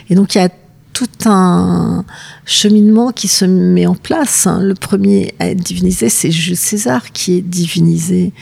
Et 0.09 0.15
donc, 0.15 0.35
il 0.35 0.39
y 0.39 0.41
a 0.41 0.49
tout 0.97 1.29
un 1.29 2.07
cheminement 2.47 3.11
qui 3.11 3.29
se 3.29 3.45
met 3.45 3.85
en 3.87 3.95
place. 3.95 4.47
Hein. 4.47 4.61
Le 4.63 4.73
premier 4.73 5.35
à 5.39 5.51
être 5.51 5.61
divinisé, 5.61 6.09
c'est 6.09 6.31
Jules 6.31 6.57
César, 6.57 7.13
qui 7.13 7.37
est 7.37 7.43
divinisé 7.43 8.33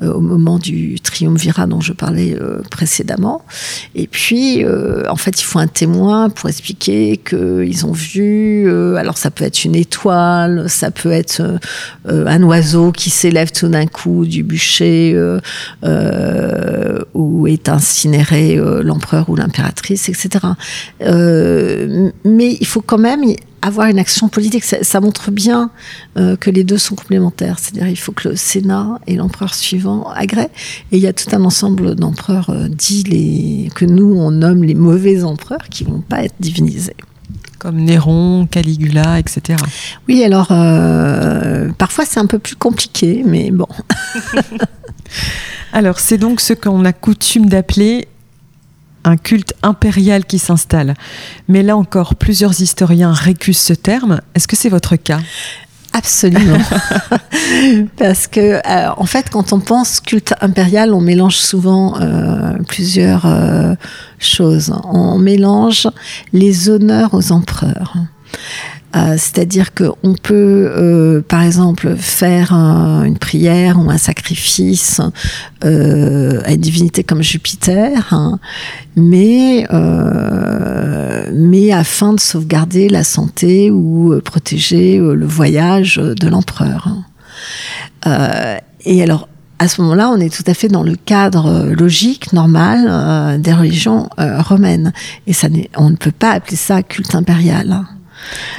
euh, 0.00 0.12
au 0.12 0.20
moment 0.20 0.60
du 0.60 1.00
triumvirat 1.00 1.66
dont 1.66 1.80
je 1.80 1.92
parlais 1.92 2.36
euh, 2.40 2.60
précédemment. 2.70 3.42
Et 3.96 4.06
puis, 4.06 4.64
euh, 4.64 5.02
en 5.08 5.16
fait, 5.16 5.40
il 5.40 5.44
faut 5.44 5.58
un 5.58 5.66
témoin 5.66 6.30
pour 6.30 6.48
expliquer 6.48 7.16
qu'ils 7.16 7.84
ont 7.84 7.92
vu, 7.92 8.70
alors 8.96 9.18
ça 9.18 9.32
peut 9.32 9.44
être 9.44 9.64
une 9.64 9.74
étoile, 9.74 10.66
ça 10.68 10.92
peut 10.92 11.10
être 11.10 11.42
un 12.06 12.42
oiseau 12.44 12.92
qui 12.92 13.10
s'élève 13.10 13.50
tout 13.50 13.68
d'un 13.68 13.86
coup 13.86 14.24
du 14.24 14.44
bûcher 14.44 15.18
où 17.14 17.46
est 17.46 17.68
incinéré 17.68 18.60
l'empereur 18.82 19.30
ou 19.30 19.36
l'impératrice, 19.36 20.08
etc. 20.08 20.46
mais 22.24 22.56
il 22.60 22.66
faut 22.66 22.80
quand 22.80 22.98
même 22.98 23.22
avoir 23.64 23.86
une 23.86 23.98
action 23.98 24.28
politique. 24.28 24.64
Ça, 24.64 25.00
montre 25.00 25.30
bien 25.30 25.70
euh, 26.16 26.36
que 26.36 26.50
les 26.50 26.64
deux 26.64 26.78
sont 26.78 26.94
complémentaires. 26.94 27.58
C'est-à-dire 27.58 27.88
il 27.88 27.96
faut 27.96 28.12
que 28.12 28.28
le 28.28 28.36
Sénat 28.36 29.00
et 29.06 29.16
l'empereur 29.16 29.54
suivant 29.54 30.10
agréent. 30.10 30.50
Et 30.92 30.98
il 30.98 31.02
y 31.02 31.06
a 31.06 31.12
tout 31.12 31.34
un 31.34 31.44
ensemble 31.44 31.94
d'empereurs 31.94 32.50
euh, 32.50 32.68
dits 32.68 33.04
les, 33.04 33.70
que 33.74 33.84
nous, 33.84 34.14
on 34.16 34.30
nomme 34.30 34.64
les 34.64 34.74
mauvais 34.74 35.24
empereurs 35.24 35.68
qui 35.70 35.84
vont 35.84 36.00
pas 36.00 36.24
être 36.24 36.34
divinisés. 36.40 36.96
Comme 37.58 37.76
Néron, 37.76 38.46
Caligula, 38.50 39.18
etc. 39.18 39.58
Oui, 40.06 40.22
alors 40.22 40.48
euh, 40.50 41.70
parfois 41.78 42.04
c'est 42.04 42.20
un 42.20 42.26
peu 42.26 42.38
plus 42.38 42.56
compliqué, 42.56 43.22
mais 43.24 43.50
bon. 43.50 43.68
alors 45.72 45.98
c'est 45.98 46.18
donc 46.18 46.42
ce 46.42 46.52
qu'on 46.52 46.84
a 46.84 46.92
coutume 46.92 47.46
d'appeler 47.46 48.08
un 49.04 49.16
culte 49.16 49.54
impérial 49.62 50.24
qui 50.24 50.38
s'installe. 50.38 50.94
Mais 51.48 51.62
là 51.62 51.76
encore, 51.76 52.14
plusieurs 52.14 52.60
historiens 52.60 53.12
récusent 53.12 53.58
ce 53.58 53.74
terme. 53.74 54.20
Est-ce 54.34 54.48
que 54.48 54.56
c'est 54.56 54.68
votre 54.68 54.96
cas? 54.96 55.20
Absolument. 55.94 56.58
Parce 57.98 58.26
que, 58.26 58.40
euh, 58.40 58.90
en 58.96 59.06
fait, 59.06 59.30
quand 59.30 59.52
on 59.52 59.60
pense 59.60 60.00
culte 60.00 60.34
impérial, 60.40 60.92
on 60.92 61.00
mélange 61.00 61.36
souvent 61.36 62.00
euh, 62.00 62.54
plusieurs 62.66 63.26
euh, 63.26 63.74
choses. 64.18 64.74
On 64.90 65.18
mélange 65.18 65.88
les 66.32 66.68
honneurs 66.68 67.14
aux 67.14 67.30
empereurs. 67.30 67.94
Euh, 68.96 69.16
c'est-à-dire 69.18 69.74
qu'on 69.74 70.14
peut, 70.22 70.70
euh, 70.76 71.20
par 71.26 71.42
exemple, 71.42 71.96
faire 71.96 72.52
une 72.52 73.18
prière 73.18 73.78
ou 73.78 73.90
un 73.90 73.98
sacrifice 73.98 75.00
euh, 75.64 76.40
à 76.44 76.52
une 76.52 76.60
divinité 76.60 77.02
comme 77.02 77.22
Jupiter, 77.22 78.12
hein, 78.12 78.38
mais, 78.96 79.66
mais 81.32 81.72
afin 81.72 82.12
de 82.12 82.20
sauvegarder 82.20 82.88
la 82.88 83.04
santé 83.04 83.70
ou 83.70 84.14
protéger 84.24 84.98
le 84.98 85.26
voyage 85.26 85.96
de 85.96 86.28
l'empereur. 86.28 86.88
et 88.84 89.02
alors, 89.02 89.28
à 89.58 89.68
ce 89.68 89.80
moment-là, 89.82 90.10
on 90.10 90.18
est 90.18 90.34
tout 90.34 90.48
à 90.48 90.54
fait 90.54 90.68
dans 90.68 90.82
le 90.82 90.96
cadre 90.96 91.72
logique, 91.72 92.32
normal 92.32 93.40
des 93.40 93.52
religions 93.52 94.08
romaines. 94.18 94.92
Et 95.26 95.32
ça 95.32 95.48
on 95.76 95.90
ne 95.90 95.96
peut 95.96 96.12
pas 96.12 96.32
appeler 96.32 96.56
ça 96.56 96.82
culte 96.82 97.14
impérial. 97.14 97.84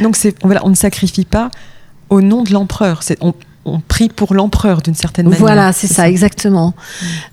Donc 0.02 0.16
on, 0.44 0.70
ne 0.70 0.76
sacrifie 0.76 1.26
pas 1.26 1.50
au 2.10 2.22
nom 2.22 2.44
de 2.44 2.54
l'empereur. 2.54 3.02
On, 3.22 3.34
on 3.66 3.80
prie 3.80 4.10
pour 4.10 4.34
l'empereur 4.34 4.82
d'une 4.82 4.94
certaine 4.94 5.26
manière. 5.26 5.40
Voilà, 5.40 5.74
c'est 5.74 5.88
ça, 5.88 6.08
exactement. 6.08 6.74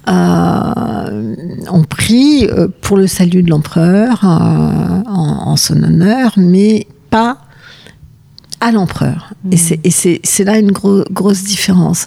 Euh, 0.08 1.34
on 1.70 1.84
prie 1.84 2.46
euh, 2.46 2.68
pour 2.80 2.96
le 2.96 3.06
salut 3.06 3.42
de 3.42 3.50
l'empereur 3.50 4.24
euh, 4.24 5.02
en, 5.06 5.56
son 5.56 5.82
honneur, 5.82 6.32
mais 6.36 6.86
pas 7.10 7.38
à 8.66 8.70
l'empereur. 8.72 9.32
Et 9.50 9.56
Mmh. 9.56 9.58
c'est- 9.58 9.80
Et 9.84 10.20
c'est 10.22 10.44
là 10.44 10.56
une 10.58 10.70
gro- 10.70 11.04
grosse 11.10 11.42
différence. 11.42 12.06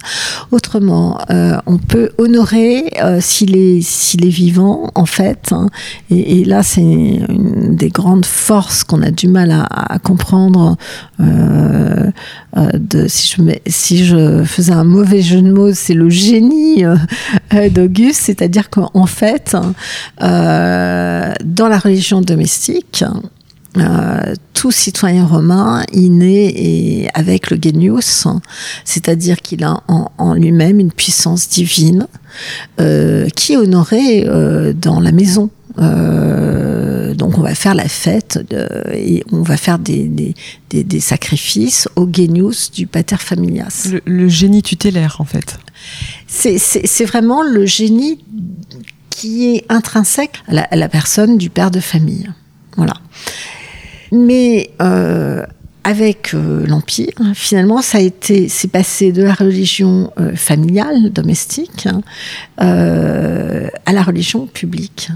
Autrement, 0.51 1.19
euh, 1.29 1.57
on 1.65 1.77
peut 1.77 2.09
honorer 2.17 2.85
euh, 3.03 3.19
s'il 3.21 3.55
est, 3.57 3.81
s'il 3.81 4.23
est 4.25 4.29
vivant, 4.29 4.89
en 4.95 5.05
fait. 5.05 5.49
hein. 5.51 5.67
et, 6.09 6.39
et 6.39 6.45
là, 6.45 6.63
c'est 6.63 6.81
une 6.81 7.75
des 7.75 7.89
grandes 7.89 8.25
forces 8.25 8.83
qu'on 8.85 9.01
a 9.03 9.11
du 9.11 9.27
mal 9.27 9.51
à, 9.51 9.63
à 9.65 9.99
comprendre. 9.99 10.77
euh, 11.19 12.09
euh, 12.57 12.69
de, 12.73 13.07
si, 13.09 13.27
je 13.35 13.41
mets- 13.41 13.61
si 13.67 14.05
je 14.05 14.43
faisais 14.45 14.71
un 14.71 14.85
mauvais 14.85 15.21
jeu 15.21 15.41
de 15.41 15.51
mots, 15.51 15.73
c'est 15.73 15.93
le 15.93 16.09
génie 16.09 16.85
euh, 16.85 16.95
euh, 17.53 17.69
d'Auguste, 17.69 18.21
c'est-à-dire 18.27 18.69
qu'en 18.69 19.05
fait, 19.07 19.55
euh, 20.21 21.33
dans 21.43 21.67
la 21.67 21.77
religion 21.79 22.21
domestique, 22.21 23.03
euh, 23.77 24.33
tout 24.53 24.71
citoyen 24.71 25.25
romain, 25.25 25.83
il 25.93 26.17
naît 26.17 26.51
et 26.55 27.09
avec 27.13 27.49
le 27.51 27.57
genius, 27.61 28.25
c'est-à-dire 28.85 29.41
qu'il 29.41 29.63
a 29.63 29.81
en, 29.87 30.11
en 30.17 30.33
lui-même 30.33 30.79
une 30.79 30.91
puissance 30.91 31.49
divine 31.49 32.07
euh, 32.79 33.27
qui 33.35 33.53
est 33.53 33.57
honorée 33.57 34.25
euh, 34.27 34.73
dans 34.73 34.99
la 34.99 35.11
maison. 35.11 35.49
Euh, 35.77 37.13
donc 37.15 37.37
on 37.37 37.41
va 37.41 37.53
faire 37.53 37.75
la 37.75 37.87
fête 37.89 38.39
de- 38.49 38.69
et 38.93 39.23
on 39.31 39.41
va 39.41 39.57
faire 39.57 39.77
des, 39.77 40.03
des, 40.05 40.33
des- 40.69 40.83
des 40.85 40.99
sacrifices 41.01 41.89
au 41.97 42.07
genius 42.11 42.71
du 42.71 42.87
pater 42.87 43.17
familias. 43.17 43.87
Le, 43.91 44.01
le 44.05 44.27
génie 44.29 44.61
tutélaire, 44.63 45.17
en 45.19 45.25
fait. 45.25 45.57
C'est 46.27 47.05
vraiment 47.05 47.43
le 47.43 47.65
génie 47.65 48.19
qui 49.09 49.47
est 49.55 49.65
intrinsèque 49.69 50.41
à 50.47 50.53
la, 50.53 50.61
à 50.63 50.75
la 50.75 50.89
personne 50.89 51.37
du 51.37 51.49
père 51.49 51.71
de 51.71 51.79
famille. 51.79 52.29
Voilà. 52.77 52.93
Mais 54.11 54.71
euh, 54.81 55.45
avec 55.85 56.33
euh, 56.33 56.65
l'Empire, 56.65 57.13
hein, 57.19 57.33
finalement, 57.35 57.81
ça 57.81 57.99
a 57.99 58.01
été, 58.01 58.49
c'est 58.49 58.67
passé 58.67 59.11
de 59.11 59.21
la 59.21 59.35
religion 59.35 60.11
euh, 60.19 60.35
familiale, 60.35 61.11
domestique, 61.11 61.85
hein, 61.85 62.01
euh, 62.59 63.67
à 63.85 63.93
la 63.93 64.01
religion 64.01 64.47
publique. 64.47 65.11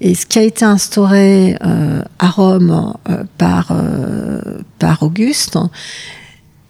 Et 0.00 0.16
ce 0.16 0.26
qui 0.26 0.40
a 0.40 0.42
été 0.42 0.64
instauré 0.64 1.56
euh, 1.64 2.02
à 2.18 2.28
Rome 2.28 2.94
par, 3.38 3.72
par 4.80 5.02
Auguste, 5.04 5.56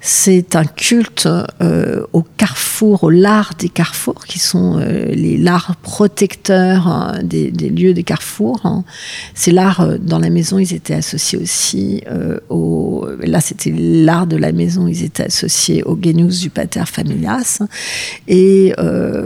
c'est 0.06 0.54
un 0.54 0.66
culte 0.66 1.26
euh, 1.62 2.04
au 2.12 2.20
carrefour, 2.37 3.04
au 3.04 3.11
lard 3.11 3.54
des 3.58 3.70
carrefours, 3.70 4.26
qui 4.26 4.38
sont 4.38 4.78
euh, 4.78 5.06
les 5.06 5.38
lards 5.38 5.76
protecteurs 5.76 6.87
hein, 6.87 7.20
des, 7.23 7.50
lieux 7.50 7.94
des 7.94 8.02
carrefours. 8.02 8.61
hein. 8.66 8.84
Ces 9.34 9.56
euh, 9.56 9.96
dans 9.99 10.18
la 10.18 10.28
maison, 10.28 10.58
ils 10.58 10.75
étaient 10.75 10.92
associés 10.92 11.38
aussi 11.38 12.02
au... 12.50 13.06
Là, 13.23 13.40
c'était 13.40 13.73
l'art 13.75 14.26
de 14.26 14.37
la 14.37 14.52
maison, 14.52 14.87
ils 14.88 15.04
étaient 15.04 15.25
associés 15.25 15.82
au 15.84 15.99
genius 15.99 16.40
du 16.40 16.50
pater 16.50 16.84
familias. 16.84 17.62
Et 18.28 18.75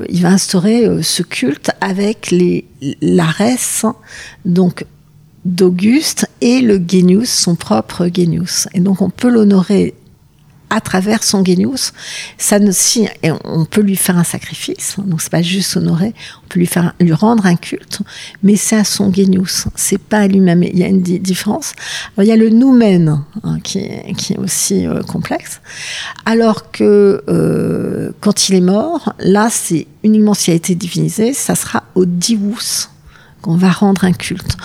il 0.08 0.22
va 0.22 0.28
instaurer 0.28 1.02
ce 1.02 1.24
culte 1.24 1.72
avec 1.80 2.30
les 2.30 2.66
l'ares, 3.00 3.96
donc 4.44 4.84
d'Auguste, 5.44 6.28
et 6.40 6.60
le 6.60 6.76
genius, 6.76 7.30
son 7.30 7.56
propre 7.56 8.08
genius. 8.14 8.68
Et 8.74 8.80
donc, 8.80 9.02
on 9.02 9.10
peut 9.10 9.28
l'honorer 9.28 9.94
à 10.70 10.80
travers 10.80 11.22
son 11.22 11.44
genius, 11.44 11.92
ça 12.36 12.58
ne, 12.58 12.70
si, 12.72 13.08
on 13.44 13.64
peut 13.64 13.80
lui 13.80 13.96
faire 13.96 14.18
un 14.18 14.24
sacrifice, 14.24 14.96
hein, 14.98 15.04
donc 15.06 15.22
c'est 15.22 15.30
pas 15.30 15.42
juste 15.42 15.76
honorer, 15.76 16.14
on 16.44 16.48
peut 16.48 16.58
lui 16.58 16.66
faire, 16.66 16.94
lui 17.00 17.12
rendre 17.12 17.46
un 17.46 17.56
culte, 17.56 18.00
mais 18.42 18.56
c'est 18.56 18.76
à 18.76 18.84
son 18.84 19.12
genius, 19.12 19.66
c'est 19.74 19.98
pas 19.98 20.18
à 20.18 20.26
lui-même. 20.26 20.62
Il 20.62 20.78
y 20.78 20.84
a 20.84 20.88
une 20.88 21.02
di- 21.02 21.20
différence. 21.20 21.72
Il 22.18 22.24
y 22.24 22.32
a 22.32 22.36
le 22.36 22.50
noumen 22.50 23.22
hein, 23.42 23.58
qui, 23.62 23.78
est, 23.78 24.14
qui 24.16 24.34
est 24.34 24.38
aussi 24.38 24.86
euh, 24.86 25.02
complexe, 25.02 25.60
alors 26.26 26.70
que 26.70 27.22
euh, 27.28 28.12
quand 28.20 28.48
il 28.48 28.54
est 28.56 28.60
mort, 28.60 29.14
là 29.18 29.48
c'est 29.50 29.86
uniquement 30.02 30.34
s'il 30.34 30.52
a 30.52 30.56
été 30.56 30.74
divinisé, 30.74 31.32
ça 31.32 31.54
sera 31.54 31.84
au 31.94 32.04
divus 32.04 32.88
qu'on 33.42 33.56
va 33.56 33.70
rendre 33.70 34.04
un 34.04 34.12
culte. 34.12 34.56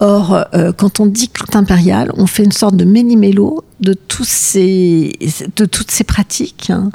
Or, 0.00 0.44
euh, 0.54 0.72
quand 0.72 1.00
on 1.00 1.06
dit 1.06 1.28
culte 1.28 1.56
impérial, 1.56 2.12
on 2.16 2.26
fait 2.26 2.44
une 2.44 2.52
sorte 2.52 2.76
de 2.76 2.84
méli-mélo 2.84 3.64
de, 3.80 3.94
tous 3.94 4.26
ces, 4.26 5.18
de 5.56 5.64
toutes 5.64 5.90
ces 5.90 6.04
pratiques 6.04 6.70
hein, 6.70 6.90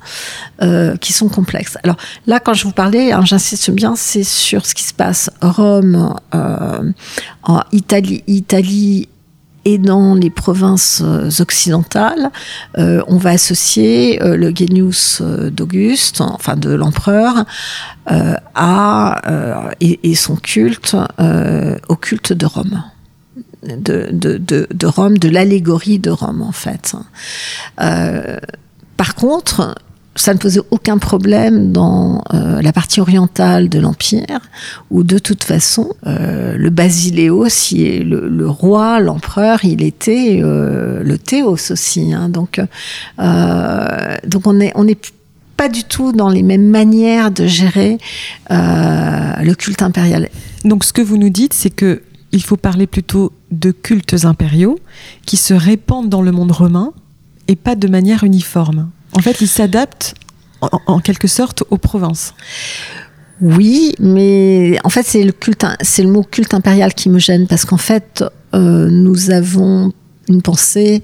euh, 0.62 0.96
qui 0.98 1.14
sont 1.14 1.28
complexes. 1.28 1.78
Alors 1.84 1.98
là, 2.26 2.40
quand 2.40 2.54
je 2.54 2.64
vous 2.64 2.72
parlais, 2.72 3.12
hein, 3.12 3.24
j'insiste 3.26 3.72
bien, 3.72 3.96
c'est 3.96 4.24
sur 4.24 4.66
ce 4.66 4.74
qui 4.74 4.84
se 4.84 4.94
passe 4.94 5.30
Rome, 5.42 6.16
euh, 6.34 6.92
en 7.44 7.62
Italie, 7.72 8.24
Italie 8.28 9.10
et 9.68 9.78
dans 9.78 10.16
les 10.16 10.30
provinces 10.30 11.02
euh, 11.04 11.30
occidentales, 11.42 12.32
euh, 12.78 13.04
on 13.08 13.18
va 13.18 13.32
associer 13.32 14.24
euh, 14.24 14.38
le 14.38 14.56
genius 14.56 15.22
d'Auguste, 15.22 16.22
enfin 16.22 16.56
de 16.56 16.70
l'empereur, 16.70 17.44
à, 18.56 19.72
et, 19.82 20.16
son 20.16 20.38
culte 20.38 20.96
au 21.90 21.96
culte 21.98 22.32
de 22.32 22.46
Rome. 22.46 22.82
De, 23.64 24.08
de, 24.14 24.38
de, 24.38 24.88
Rome, 24.88 25.18
de 25.18 25.28
l'allégorie 25.28 26.00
de 26.00 26.10
Rome 26.10 26.42
en 26.42 26.54
fait. 26.54 26.96
Par 27.76 29.16
contre, 29.16 29.76
ça 30.18 30.34
ne 30.34 30.40
posait 30.40 30.62
aucun 30.72 30.98
problème 30.98 31.72
dans 31.72 32.24
euh, 32.34 32.62
la 32.62 32.74
partie 32.74 33.00
orientale 33.00 33.70
de 33.70 33.80
l'Empire, 33.80 34.40
où 34.90 35.04
de 35.04 35.20
toute 35.20 35.44
façon, 35.44 35.94
euh, 36.06 36.58
le 36.58 36.70
basiléos, 36.70 37.50
si 37.50 38.00
le, 38.00 38.50
roi, 38.50 39.00
l'empereur, 39.00 39.64
il 39.64 39.84
était 39.84 40.40
euh, 40.42 41.04
le 41.04 41.18
théos 41.18 41.58
aussi. 41.70 42.14
hein. 42.14 42.30
donc, 42.30 42.60
donc 43.18 44.48
on 44.48 44.54
n'est 44.54 44.72
on 44.76 44.88
est 44.88 45.14
pas 45.56 45.70
du 45.70 45.84
tout 45.84 46.12
dans 46.12 46.30
les 46.30 46.44
mêmes 46.44 46.68
manières 46.68 47.32
de 47.32 47.48
gérer 47.48 47.98
le 48.50 49.54
culte 49.54 49.82
impérial. 49.82 50.30
Donc 50.66 50.84
ce 50.84 50.94
que 50.94 51.02
vous 51.02 51.18
nous 51.18 51.30
dites, 51.30 51.54
c'est 51.54 51.70
que 51.70 52.02
il 52.32 52.44
faut 52.44 52.58
parler 52.58 52.88
plutôt 52.88 53.32
de 53.52 53.72
cultes 53.72 54.26
impériaux 54.26 54.80
qui 55.26 55.38
se 55.38 55.54
répandent 55.54 56.10
dans 56.10 56.22
le 56.22 56.32
monde 56.32 56.52
romain 56.52 56.92
et 57.48 57.56
pas 57.56 57.76
de 57.76 57.88
manière 57.88 58.24
uniforme. 58.24 58.90
En 59.14 59.20
fait, 59.20 59.42
ils 59.42 59.48
s'adaptent 59.48 60.14
en, 60.62 60.70
en 60.86 61.00
quelque 61.00 61.28
sorte 61.28 61.64
aux 61.70 61.78
provinces. 61.78 62.34
Oui, 63.42 63.94
mais 64.00 64.80
en 64.84 64.90
fait, 64.90 65.04
c'est 65.06 65.24
le 65.24 65.32
culte, 65.32 65.66
c'est 65.82 66.02
le 66.02 66.10
mot 66.10 66.24
culte 66.24 66.54
impérial 66.54 66.94
qui 66.94 67.10
me 67.10 67.20
gêne 67.20 67.46
parce 67.48 67.66
qu'en 67.66 67.78
fait, 67.78 68.24
euh, 68.56 68.90
nous 68.90 69.30
avons 69.30 69.94
une 70.30 70.42
pensée 70.42 71.04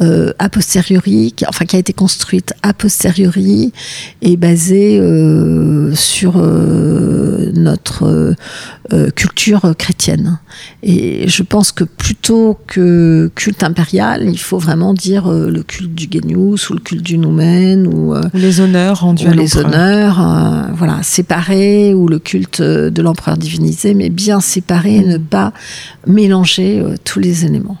euh, 0.00 0.32
a 0.38 0.48
posteriori, 0.48 1.32
qui, 1.34 1.46
enfin 1.46 1.64
qui 1.64 1.76
a 1.76 1.78
été 1.78 1.92
construite 1.92 2.52
a 2.62 2.72
posteriori 2.74 3.72
et 4.22 4.36
basée 4.36 4.98
euh, 4.98 5.94
sur 5.94 6.34
euh, 6.36 7.52
notre 7.54 8.34
euh, 8.92 9.10
culture 9.10 9.74
chrétienne. 9.76 10.38
Et 10.82 11.28
je 11.28 11.42
pense 11.42 11.72
que 11.72 11.84
plutôt 11.84 12.58
que 12.66 13.30
culte 13.34 13.62
impérial, 13.62 14.28
il 14.28 14.38
faut 14.38 14.58
vraiment 14.58 14.94
dire 14.94 15.30
euh, 15.30 15.50
le 15.50 15.62
culte 15.62 15.94
du 15.94 16.08
genius 16.10 16.70
ou 16.70 16.74
le 16.74 16.80
culte 16.80 17.02
du 17.02 17.18
noumen 17.18 17.86
ou 17.86 18.14
euh, 18.14 18.22
Ou 18.34 18.38
les 18.38 18.60
honneurs 18.60 19.00
rendus 19.00 19.26
à 19.26 19.34
les 19.34 19.56
honneurs, 19.56 20.20
euh, 20.20 20.72
voilà, 20.74 21.02
séparés, 21.02 21.94
ou 21.94 22.08
le 22.08 22.18
culte 22.18 22.60
euh, 22.60 22.90
de 22.90 23.02
l'empereur 23.02 23.36
divinisé, 23.36 23.94
mais 23.94 24.10
bien 24.10 24.40
séparés, 24.40 24.96
et 24.96 25.04
ne 25.04 25.18
pas 25.18 25.52
mélanger 26.06 26.80
euh, 26.80 26.94
tous 27.04 27.18
les 27.20 27.44
éléments. 27.44 27.78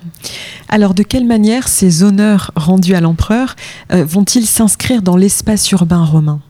Alors, 0.68 0.75
de 0.78 1.02
quelle 1.02 1.26
manière 1.26 1.68
ces 1.68 2.02
honneurs 2.02 2.50
rendus 2.54 2.94
à 2.94 3.00
l'empereur 3.00 3.56
euh, 3.92 4.04
vont-ils 4.04 4.46
s'inscrire 4.46 5.02
dans 5.02 5.16
l'espace 5.16 5.70
urbain 5.70 6.04
romain? 6.04 6.40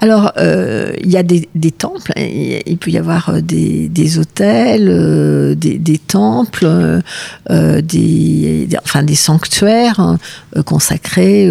Alors, 0.00 0.32
euh, 0.36 0.92
il 1.02 1.10
y 1.10 1.16
a 1.16 1.22
des, 1.22 1.48
temples, 1.70 2.12
et 2.16 2.68
il 2.70 2.76
peut 2.76 2.90
y 2.90 2.98
avoir 2.98 3.28
euh, 3.28 3.40
des, 3.40 3.88
des 3.88 4.18
hôtels, 4.18 5.56
des, 5.56 5.98
temples, 5.98 6.66
enfin 7.48 9.02
des 9.02 9.14
sanctuaires 9.14 10.00
hein, 10.00 10.18
consacrés 10.66 11.50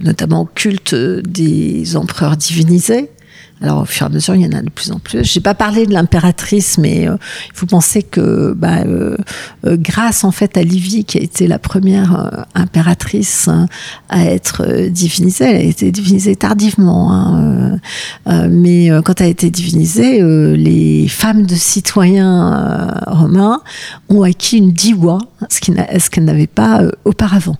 notamment 0.00 0.42
au 0.42 0.46
culte 0.46 0.94
des 0.94 1.96
empereurs 1.96 2.36
divinisés. 2.36 3.10
Alors, 3.62 3.82
au 3.82 3.84
fur 3.84 4.06
et 4.06 4.10
à 4.10 4.12
mesure, 4.12 4.34
il 4.34 4.42
y 4.42 4.46
en 4.46 4.58
a 4.58 4.62
de 4.62 4.70
plus 4.70 4.90
en 4.90 4.98
plus. 4.98 5.24
Je 5.24 5.38
n'ai 5.38 5.42
pas 5.42 5.54
parlé 5.54 5.86
de 5.86 5.92
l'impératrice, 5.92 6.78
mais 6.78 7.08
euh, 7.08 7.16
il 7.46 7.56
faut 7.56 7.66
penser 7.66 8.02
que 8.02 8.52
bah, 8.56 8.82
euh, 8.86 9.16
euh, 9.66 9.76
grâce 9.78 10.24
en 10.24 10.32
fait 10.32 10.56
à 10.56 10.62
Livie, 10.62 11.04
qui 11.04 11.18
a 11.18 11.22
été 11.22 11.46
la 11.46 11.58
première 11.58 12.18
euh, 12.18 12.42
impératrice 12.54 13.48
hein, 13.48 13.66
à 14.08 14.24
être 14.24 14.88
divinisée, 14.88 15.44
elle 15.44 15.56
a 15.56 15.60
été 15.60 15.92
divinisée 15.92 16.36
tardivement, 16.36 17.12
hein, 17.12 17.78
mais 18.50 18.90
quand 19.04 19.20
elle 19.20 19.26
a 19.26 19.30
été 19.30 19.50
divinisée, 19.50 20.22
les 20.56 21.08
femmes 21.08 21.46
de 21.46 21.54
citoyens 21.54 22.92
romains 23.06 23.60
ont 24.08 24.22
acquis 24.22 24.58
une 24.58 24.72
diwa, 24.72 25.18
ce 25.48 25.60
qu'elles 26.10 26.24
n'avaient 26.24 26.46
pas 26.46 26.82
auparavant. 27.04 27.56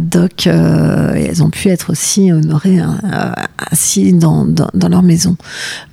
Donc, 0.00 0.46
elles 0.46 1.42
ont 1.42 1.50
pu 1.50 1.68
être 1.68 1.90
aussi 1.90 2.32
honorées 2.32 2.78
hein, 2.78 3.34
ainsi 3.70 4.12
dans, 4.12 4.44
dans, 4.44 4.70
dans 4.74 4.88
leur 4.88 5.02
maison. 5.08 5.36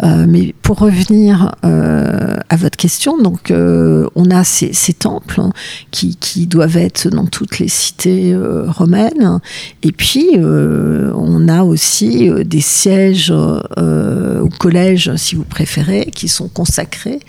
mais 0.03 0.53
pour 0.61 0.79
revenir 0.79 1.55
à 1.63 2.55
votre 2.55 2.77
question, 2.77 3.17
donc 3.17 3.51
on 3.51 4.31
a 4.31 4.43
ces, 4.43 4.93
temples 4.93 5.41
hein, 5.41 5.51
qui, 5.91 6.47
doivent 6.47 6.77
être 6.77 7.09
dans 7.09 7.25
toutes 7.25 7.59
les 7.59 7.67
cités 7.67 8.35
romaines, 8.67 9.39
et 9.83 9.91
puis 9.91 10.29
on 10.37 11.47
a 11.47 11.63
aussi 11.63 12.29
des 12.45 12.61
sièges 12.61 13.31
au 13.31 14.49
collège, 14.59 15.15
si 15.15 15.35
vous 15.35 15.43
préférez, 15.43 16.11
qui 16.13 16.27
sont 16.27 16.47
consacrés 16.47 17.19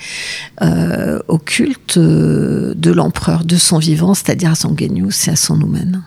au 1.29 1.38
culte 1.38 1.99
de 1.99 2.92
l'empereur 2.92 3.44
de 3.44 3.57
son 3.57 3.79
vivant, 3.79 4.14
c'est-à-dire 4.14 4.51
à 4.51 4.55
son 4.55 4.77
Genius 4.77 5.29
et 5.29 5.31
à 5.31 5.37
son 5.37 5.57
Noumen. 5.57 6.03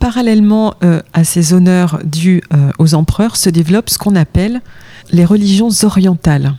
Parallèlement 0.00 0.74
euh, 0.82 1.02
à 1.12 1.24
ces 1.24 1.52
honneurs 1.52 2.00
dus 2.04 2.42
euh, 2.54 2.70
aux 2.78 2.94
empereurs 2.94 3.36
se 3.36 3.50
développent 3.50 3.90
ce 3.90 3.98
qu'on 3.98 4.16
appelle 4.16 4.62
les 5.12 5.26
religions 5.26 5.68
orientales. 5.82 6.54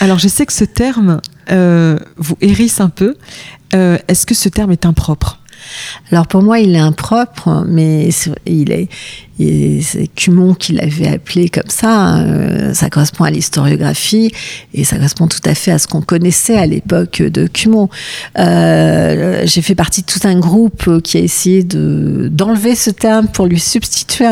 Alors 0.00 0.18
je 0.18 0.28
sais 0.28 0.44
que 0.44 0.52
ce 0.52 0.64
terme 0.64 1.22
euh, 1.50 1.98
vous 2.18 2.36
hérisse 2.42 2.80
un 2.80 2.90
peu. 2.90 3.16
Est-ce 3.72 4.26
que 4.26 4.34
ce 4.34 4.50
terme 4.50 4.70
est 4.70 4.84
impropre? 4.84 5.41
Alors 6.10 6.26
pour 6.26 6.42
moi, 6.42 6.58
il 6.58 6.74
est 6.74 6.80
impropre, 6.80 7.64
mais 7.66 8.10
il 8.46 8.72
est, 8.72 8.88
c'est 9.38 10.08
Cumon 10.14 10.54
qui 10.54 10.72
l'avait 10.72 11.08
appelé 11.08 11.48
comme 11.48 11.68
ça. 11.68 12.18
Euh, 12.18 12.74
ça 12.74 12.90
correspond 12.90 13.24
à 13.24 13.30
l'historiographie 13.30 14.32
et 14.74 14.84
ça 14.84 14.96
correspond 14.96 15.26
tout 15.26 15.40
à 15.44 15.54
fait 15.54 15.72
à 15.72 15.78
ce 15.78 15.86
qu'on 15.86 16.02
connaissait 16.02 16.56
à 16.56 16.66
l'époque 16.66 17.22
de 17.22 17.46
Cumon. 17.46 17.88
Euh, 18.38 19.42
j'ai 19.44 19.62
fait 19.62 19.74
partie 19.74 20.02
de 20.02 20.06
tout 20.06 20.20
un 20.24 20.38
groupe 20.38 21.00
qui 21.02 21.18
a 21.18 21.20
essayé 21.20 21.62
de 21.62 22.28
d'enlever 22.30 22.74
ce 22.74 22.90
terme 22.90 23.28
pour 23.28 23.46
lui 23.46 23.60
substituer 23.60 24.26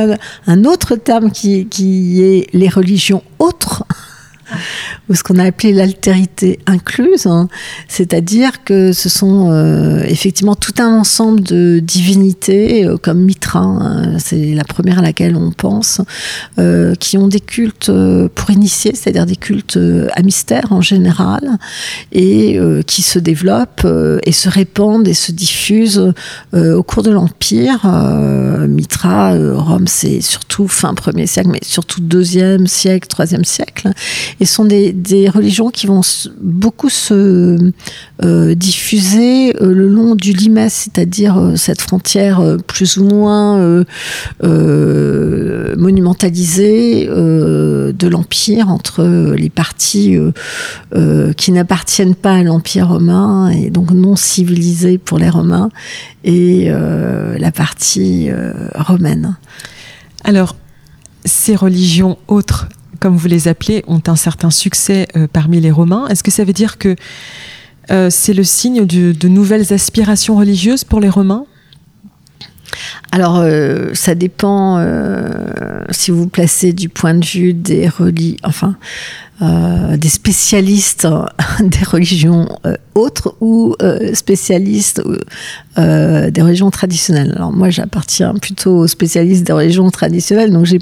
un, 0.46 0.64
autre 0.64 0.96
terme 0.96 1.30
qui, 1.30 1.66
qui 1.66 2.22
est 2.22 2.46
les 2.52 2.68
religions 2.68 3.22
autres 3.38 3.84
ou 5.08 5.14
ce 5.14 5.22
qu'on 5.22 5.38
a 5.38 5.44
appelé 5.44 5.72
l'altérité 5.72 6.58
incluse, 6.66 7.26
hein. 7.26 7.48
c'est-à-dire 7.88 8.64
que 8.64 8.92
ce 8.92 9.08
sont 9.08 9.50
euh, 9.50 10.02
effectivement 10.04 10.54
tout 10.54 10.74
un 10.78 10.98
ensemble 10.98 11.40
de 11.42 11.80
divinités 11.80 12.84
euh, 12.84 12.96
comme 12.96 13.20
Mitra, 13.20 13.60
hein. 13.60 14.18
c'est 14.18 14.54
la 14.54 14.64
première 14.64 15.00
à 15.00 15.02
laquelle 15.02 15.36
on 15.36 15.50
pense, 15.50 16.00
euh, 16.58 16.94
qui 16.94 17.18
ont 17.18 17.28
des 17.28 17.40
cultes 17.40 17.90
pour 18.34 18.50
initier, 18.50 18.92
c'est-à-dire 18.94 19.26
des 19.26 19.36
cultes 19.36 19.78
à 20.12 20.22
mystère 20.22 20.66
en 20.70 20.80
général, 20.80 21.58
et 22.12 22.58
qui 22.86 23.02
se 23.02 23.18
développent 23.18 23.86
et 24.24 24.32
se 24.32 24.48
répandent 24.48 25.08
et 25.08 25.14
se 25.14 25.32
diffusent 25.32 26.12
au 26.52 26.82
cours 26.82 27.02
de 27.02 27.10
l'Empire. 27.10 27.80
Mitra, 28.68 29.34
Rome, 29.54 29.86
c'est 29.86 30.20
surtout 30.20 30.68
fin 30.68 30.92
1er 30.92 31.26
siècle, 31.26 31.50
mais 31.52 31.60
surtout 31.62 32.00
2e 32.00 32.66
siècle, 32.66 33.08
3e 33.08 33.44
siècle 33.44 33.90
et 34.40 34.46
sont 34.46 34.64
des, 34.64 34.92
des 34.92 35.28
religions 35.28 35.70
qui 35.70 35.86
vont 35.86 36.00
beaucoup 36.40 36.88
se 36.88 37.72
euh, 38.22 38.54
diffuser 38.54 39.54
euh, 39.60 39.72
le 39.74 39.86
long 39.86 40.14
du 40.16 40.32
Limès, 40.32 40.72
c'est-à-dire 40.72 41.38
euh, 41.38 41.56
cette 41.56 41.82
frontière 41.82 42.56
plus 42.66 42.96
ou 42.96 43.04
moins 43.04 43.84
monumentalisée 45.76 47.06
de 47.06 48.08
l'Empire 48.08 48.68
entre 48.68 49.04
les 49.34 49.50
parties 49.50 50.16
qui 51.36 51.52
n'appartiennent 51.52 52.14
pas 52.14 52.34
à 52.34 52.42
l'Empire 52.42 52.88
romain 52.88 53.50
et 53.50 53.70
donc 53.70 53.90
non 53.90 54.16
civilisées 54.16 54.98
pour 54.98 55.18
les 55.18 55.28
Romains 55.28 55.68
et 56.24 56.70
la 56.70 57.52
partie 57.52 58.30
romaine. 58.74 59.36
Alors, 60.24 60.56
ces 61.24 61.54
religions 61.56 62.18
autres 62.28 62.68
comme 63.00 63.16
vous 63.16 63.28
les 63.28 63.48
appelez, 63.48 63.82
ont 63.88 64.02
un 64.06 64.16
certain 64.16 64.50
succès 64.50 65.08
euh, 65.16 65.26
parmi 65.32 65.60
les 65.60 65.70
Romains. 65.70 66.06
Est-ce 66.08 66.22
que 66.22 66.30
ça 66.30 66.44
veut 66.44 66.52
dire 66.52 66.78
que 66.78 66.94
euh, 67.90 68.08
c'est 68.10 68.34
le 68.34 68.44
signe 68.44 68.86
de, 68.86 69.28
nouvelles 69.28 69.72
aspirations 69.72 70.36
religieuses 70.36 70.84
pour 70.84 71.00
les 71.00 71.08
Romains? 71.08 71.46
Alors, 73.10 73.38
euh, 73.38 73.90
ça 73.94 74.14
dépend 74.14 74.78
si 75.90 76.12
vous 76.12 76.28
placez 76.28 76.72
du 76.72 76.88
point 76.88 77.14
de 77.14 77.24
vue 77.24 77.52
des 77.52 77.88
religions, 77.88 78.36
enfin, 78.44 78.76
euh, 79.42 79.96
des 79.96 80.10
spécialistes 80.10 81.08
des 81.60 81.84
religions 81.84 82.46
euh, 82.66 82.74
autres 82.94 83.36
ou 83.40 83.74
euh, 83.80 84.12
spécialistes 84.14 85.02
des 85.78 86.42
religions 86.42 86.70
traditionnelles. 86.70 87.32
Alors 87.34 87.50
moi, 87.50 87.70
j'appartiens 87.70 88.34
plutôt 88.34 88.80
aux 88.80 88.86
spécialistes 88.86 89.46
des 89.46 89.54
religions 89.54 89.88
traditionnelles, 89.88 90.52
donc 90.52 90.66
j'ai 90.66 90.78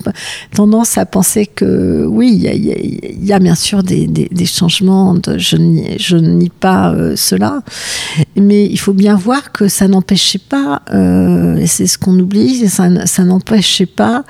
tendance 0.53 0.99
à 0.99 1.07
penser 1.07 1.47
que 1.47 2.05
oui, 2.05 2.33
il 2.33 3.25
y, 3.25 3.33
a, 3.33 3.39
bien 3.39 3.55
sûr 3.55 3.85
des, 3.85 4.29
changements. 4.45 5.15
De, 5.15 5.39
je, 5.39 5.57
je 6.01 6.17
ne 6.17 6.31
nie 6.31 6.49
pas 6.49 6.97
cela, 7.15 7.63
mais 8.35 8.67
il 8.67 8.79
faut 8.79 8.93
bien 8.93 9.15
voir 9.15 9.53
que 9.53 9.69
ça 9.69 9.87
n'empêchait 9.87 10.41
pas, 10.41 10.83
et 10.93 11.69
c'est 11.69 11.87
ce 11.87 11.97
qu'on 11.97 12.19
oublie, 12.19 12.69
ça, 12.69 13.07
ça 13.07 13.23
n'empêchait 13.23 13.87
pas 13.87 14.25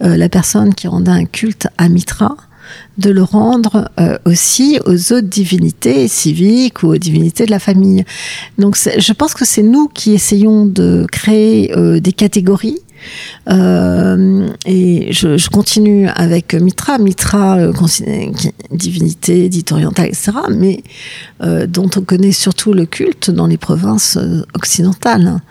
la 0.00 0.30
personne 0.30 0.74
qui 0.74 0.88
rendait 0.88 1.10
un 1.10 1.26
culte 1.26 1.68
à 1.76 1.90
Mitra 1.90 2.34
de 2.98 3.10
le 3.10 3.22
rendre 3.22 3.90
euh, 3.98 4.18
aussi 4.24 4.78
aux 4.86 5.12
autres 5.12 5.28
divinités 5.28 6.08
civiques 6.08 6.82
ou 6.82 6.88
aux 6.88 6.96
divinités 6.96 7.46
de 7.46 7.50
la 7.50 7.58
famille. 7.58 8.04
Donc 8.58 8.76
je 8.76 9.12
pense 9.12 9.34
que 9.34 9.44
c'est 9.44 9.62
nous 9.62 9.88
qui 9.88 10.12
essayons 10.12 10.66
de 10.66 11.06
créer 11.10 11.76
euh, 11.76 12.00
des 12.00 12.12
catégories. 12.12 12.78
Euh, 13.50 14.48
et 14.64 15.12
je, 15.12 15.48
continue 15.50 16.08
avec 16.08 16.54
Mitra, 16.54 16.96
Mitra, 16.96 17.58
divinité 18.70 19.50
dite 19.50 19.72
orientale, 19.72 20.06
etc., 20.06 20.32
mais 20.50 20.82
dont 21.66 21.90
on 21.96 22.00
connaît 22.00 22.32
surtout 22.32 22.72
le 22.72 22.86
culte 22.86 23.30
dans 23.30 23.46
les 23.46 23.58
provinces 23.58 24.18
occidentales. 24.54 25.42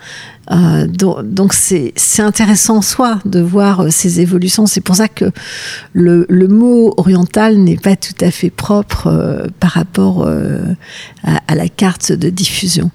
Euh, 0.50 0.86
donc 0.86 1.54
c'est 1.54 1.94
intéressant 2.18 2.78
en 2.78 2.82
soi 2.82 3.18
de 3.24 3.40
voir 3.40 3.80
euh, 3.80 3.88
ces 3.90 4.20
évolutions. 4.20 4.66
C'est 4.66 4.80
pour 4.80 4.96
ça 4.96 5.08
que 5.08 5.26
le, 5.92 6.26
mot 6.48 6.92
oriental 6.98 7.56
n'est 7.56 7.78
pas 7.78 7.96
tout 7.96 8.12
à 8.20 8.30
fait 8.30 8.50
propre 8.50 9.06
euh, 9.06 9.46
par 9.58 9.70
rapport 9.70 10.28
à, 11.24 11.40
à, 11.48 11.54
la 11.54 11.68
carte 11.68 12.12
de 12.12 12.28
diffusion. 12.28 12.90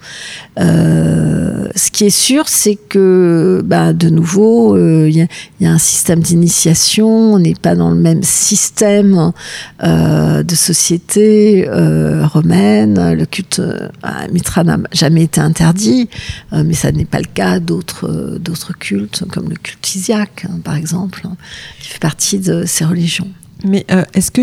ce 0.57 1.91
qui 1.91 2.05
est 2.05 2.09
sûr, 2.09 2.47
c'est 2.47 2.75
que 2.75 3.61
bah, 3.65 3.93
de 3.93 4.09
nouveau, 4.09 4.77
il 4.77 5.15
y, 5.15 5.27
y, 5.61 5.65
a 5.65 5.71
un 5.71 5.77
système 5.77 6.19
d'initiation. 6.19 7.33
On 7.33 7.39
n'est 7.39 7.55
pas 7.55 7.75
dans 7.75 7.89
le 7.89 7.99
même 7.99 8.23
système 8.23 9.31
de 9.81 10.55
société 10.55 11.67
romaine. 12.33 13.13
Le 13.13 13.25
culte 13.25 13.61
à 14.03 14.27
Mitra 14.27 14.63
n'a 14.63 14.77
jamais 14.91 15.23
été 15.23 15.41
interdit, 15.41 16.09
mais 16.51 16.73
ça 16.73 16.91
n'est 16.91 17.05
pas 17.05 17.19
le 17.19 17.25
cas 17.33 17.38
d'autres 17.59 18.37
d'autres 18.39 18.73
cultes, 18.73 19.23
comme 19.31 19.49
le 19.49 19.55
culte 19.55 19.95
isiaque, 19.95 20.45
hein, 20.49 20.59
par 20.63 20.75
exemple, 20.75 21.21
hein, 21.25 21.35
qui 21.79 21.89
fait 21.89 21.99
partie 21.99 22.39
de 22.39 22.65
ces 22.65 22.85
religions. 22.85 23.27
Mais 23.63 23.85
euh, 23.91 24.03
est-ce 24.13 24.31
que 24.31 24.41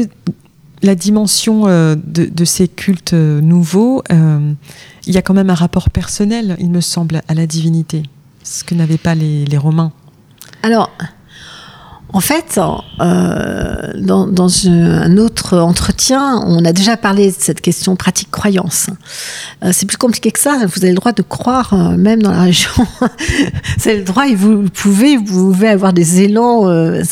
la 0.83 0.95
dimension 0.95 1.67
euh, 1.69 1.97
de, 1.97 2.45
ces 2.45 2.69
cultes 2.69 3.15
euh, 3.15 3.41
nouveaux, 3.41 4.03
il 4.11 5.15
y 5.15 5.17
a 5.17 5.23
quand 5.23 5.35
même 5.35 5.51
un 5.51 5.55
rapport 5.55 5.91
personnel, 5.91 6.57
il 6.59 6.71
me 6.71 6.81
semble, 6.81 7.23
à 7.29 7.35
la 7.35 7.47
divinité, 7.47 8.03
ce 8.43 8.65
que 8.65 8.75
n'avaient 8.75 8.99
pas 8.99 9.15
les, 9.15 9.45
les 9.45 9.59
Romains? 9.59 9.93
Alors, 10.63 10.91
en 12.17 12.21
fait, 12.21 12.59
euh, 13.03 13.93
dans, 13.95 14.69
un 14.69 15.19
autre 15.19 15.59
entretien, 15.59 16.41
on 16.47 16.65
a 16.65 16.73
déjà 16.73 16.97
parlé 16.97 17.29
de 17.29 17.37
cette 17.39 17.61
question 17.61 17.95
pratique-croyance. 17.95 18.87
Euh, 19.63 19.69
c'est 19.75 19.85
plus 19.85 19.99
compliqué 19.99 20.31
que 20.31 20.39
ça. 20.39 20.57
Vous 20.65 20.83
avez 20.83 20.93
le 20.93 20.97
droit 20.97 21.13
de 21.13 21.21
croire, 21.21 21.75
euh, 21.75 21.99
même 21.99 22.23
dans 22.23 22.31
la 22.31 22.47
vous 22.47 22.87
avez 23.85 23.99
le 23.99 24.05
droit 24.05 24.27
et 24.29 24.35
vous 24.35 24.63
pouvez, 24.71 25.19
vous 25.19 25.53
pouvez 25.53 25.69
avoir 25.69 25.93
des 25.93 26.23
élans. 26.23 26.71
Euh, 26.71 27.03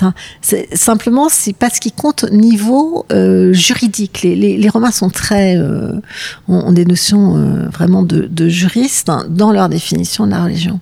simplement, 0.73 1.29
c'est 1.29 1.53
pas 1.53 1.69
ce 1.69 1.81
qui 1.81 1.93
compte 1.93 2.25
au 2.25 2.31
niveau 2.31 3.05
juridique. 3.53 4.23
Les, 4.23 4.69
Romains 4.71 4.91
sont 4.91 5.11
très, 5.11 5.59
ont, 5.59 6.01
ont, 6.49 6.73
des 6.73 6.87
notions 6.87 7.69
vraiment 7.71 8.03
de, 8.03 8.23
de 8.23 8.49
juristes 8.49 9.11
hein, 9.11 9.27
dans 9.29 9.53
leur 9.53 9.69
définition 9.69 10.25
de 10.25 10.31
la 10.31 10.45
religion. 10.45 10.81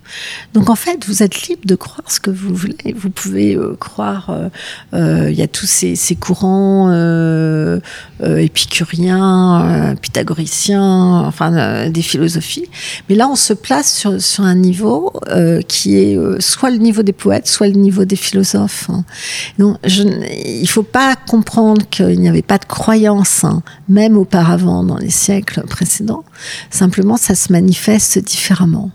Donc 0.53 0.69
en 0.69 0.75
fait, 0.75 1.05
vous 1.07 1.23
êtes 1.23 1.47
libre 1.49 1.63
de 1.65 1.75
croire 1.75 2.09
ce 2.09 2.21
que 2.21 2.31
vous 2.31 2.55
voulez. 2.55 2.95
Vous 2.95 3.09
pouvez 3.09 3.57
croire 3.79 4.12
euh, 4.29 4.49
euh, 4.93 5.31
il 5.31 5.37
y 5.37 5.41
a 5.41 5.47
tous 5.47 5.65
ces, 5.65 6.15
courants 6.15 6.89
euh, 6.91 7.79
épicuriens, 8.21 9.95
pythagoriciens, 10.01 11.23
enfin 11.25 11.89
des 11.89 12.01
philosophies. 12.01 12.69
Mais 13.09 13.15
là, 13.15 13.27
on 13.27 13.35
se 13.35 13.53
place 13.53 14.07
sur, 14.19 14.43
un 14.43 14.55
niveau 14.55 15.13
qui 15.67 15.97
est 15.97 16.17
soit 16.39 16.71
le 16.71 16.77
niveau 16.77 17.03
des 17.03 17.13
poètes, 17.13 17.47
soit 17.47 17.67
le 17.67 17.73
niveau 17.73 18.05
des 18.05 18.15
philosophes. 18.15 18.89
Donc, 19.57 19.77
je, 19.83 20.03
il 20.03 20.67
faut 20.67 20.83
pas 20.83 21.15
comprendre 21.15 21.81
qu'il 21.89 22.19
n'y 22.19 22.29
avait 22.29 22.41
pas 22.41 22.57
de 22.57 22.65
croyance, 22.65 23.43
hein, 23.43 23.61
même 23.89 24.17
auparavant, 24.17 24.83
dans 24.83 24.97
les 24.97 25.09
siècles 25.09 25.63
précédents. 25.67 26.23
Simplement, 26.69 27.17
ça 27.17 27.35
se 27.35 27.51
manifeste 27.51 28.19
différemment. 28.19 28.91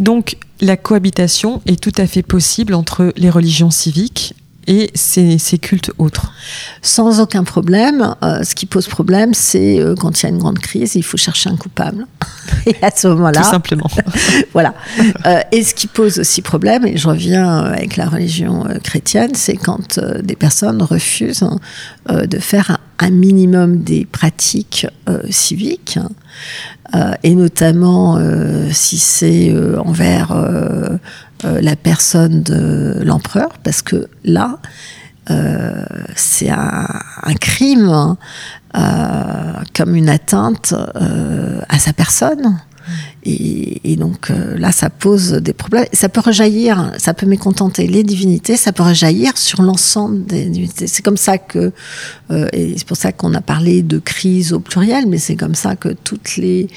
Donc, 0.00 0.36
la 0.60 0.76
cohabitation 0.76 1.62
est 1.66 1.80
tout 1.80 1.92
à 1.96 2.06
fait 2.06 2.22
possible 2.22 2.74
entre 2.74 3.12
les 3.16 3.30
religions 3.30 3.70
civiques 3.70 4.34
et 4.66 4.90
ces, 4.94 5.38
ces 5.38 5.58
cultes 5.58 5.90
autres 5.98 6.32
Sans 6.82 7.20
aucun 7.20 7.44
problème. 7.44 8.14
Euh, 8.22 8.42
ce 8.44 8.54
qui 8.54 8.66
pose 8.66 8.86
problème, 8.86 9.34
c'est 9.34 9.80
euh, 9.80 9.94
quand 9.94 10.22
il 10.22 10.22
y 10.24 10.26
a 10.26 10.28
une 10.30 10.38
grande 10.38 10.58
crise, 10.58 10.94
il 10.94 11.02
faut 11.02 11.16
chercher 11.16 11.50
un 11.50 11.56
coupable. 11.56 12.06
et 12.66 12.76
à 12.82 12.90
ce 12.90 13.08
moment-là. 13.08 13.42
Tout 13.42 13.50
simplement. 13.50 13.90
voilà. 14.52 14.74
Euh, 15.26 15.40
et 15.52 15.62
ce 15.62 15.74
qui 15.74 15.86
pose 15.86 16.18
aussi 16.18 16.42
problème, 16.42 16.86
et 16.86 16.96
je 16.96 17.08
reviens 17.08 17.58
avec 17.58 17.96
la 17.96 18.08
religion 18.08 18.64
chrétienne, 18.82 19.34
c'est 19.34 19.56
quand 19.56 20.00
des 20.22 20.36
personnes 20.36 20.82
refusent 20.82 21.46
de 22.08 22.38
faire 22.38 22.78
un, 22.98 23.10
minimum 23.10 23.82
des 23.82 24.06
pratiques 24.06 24.86
civiques. 25.28 25.98
Et 27.22 27.34
notamment 27.34 28.18
si 28.70 28.98
c'est 28.98 29.54
envers 29.78 30.32
euh, 31.44 31.60
la 31.60 31.76
personne 31.76 32.42
de 32.42 33.02
l'empereur, 33.04 33.58
parce 33.62 33.82
que 33.82 34.08
là, 34.24 34.58
euh, 35.30 35.84
c'est 36.16 36.48
un, 36.48 37.34
crime 37.40 38.16
euh, 38.76 39.52
comme 39.76 39.94
une 39.94 40.08
atteinte 40.08 40.74
à 41.68 41.78
sa 41.78 41.92
personne. 41.92 42.60
Et, 43.26 43.96
donc 43.96 44.30
euh, 44.30 44.58
là, 44.58 44.70
ça 44.70 44.90
pose 44.90 45.32
des 45.32 45.54
problèmes. 45.54 45.86
Ça 45.92 46.10
peut 46.10 46.20
rejaillir, 46.20 46.92
ça 46.98 47.14
peut 47.14 47.26
mécontenter 47.26 47.86
les 47.86 48.02
divinités, 48.02 48.56
ça 48.56 48.72
peut 48.72 48.82
rejaillir 48.82 49.38
sur 49.38 49.62
l'ensemble 49.62 50.26
des 50.26 50.44
divinités. 50.44 50.86
C'est 50.86 51.02
comme 51.02 51.16
ça 51.16 51.38
que, 51.38 51.72
euh, 52.30 52.48
et 52.52 52.74
c'est 52.76 52.86
pour 52.86 52.98
ça 52.98 53.12
qu'on 53.12 53.32
a 53.32 53.40
parlé 53.40 53.82
de 53.82 53.98
crise 53.98 54.52
au 54.52 54.60
pluriel, 54.60 55.06
mais 55.08 55.16
c'est 55.16 55.36
comme 55.36 55.54
ça 55.54 55.74
que 55.74 55.88
toutes 55.88 56.36
les 56.36 56.68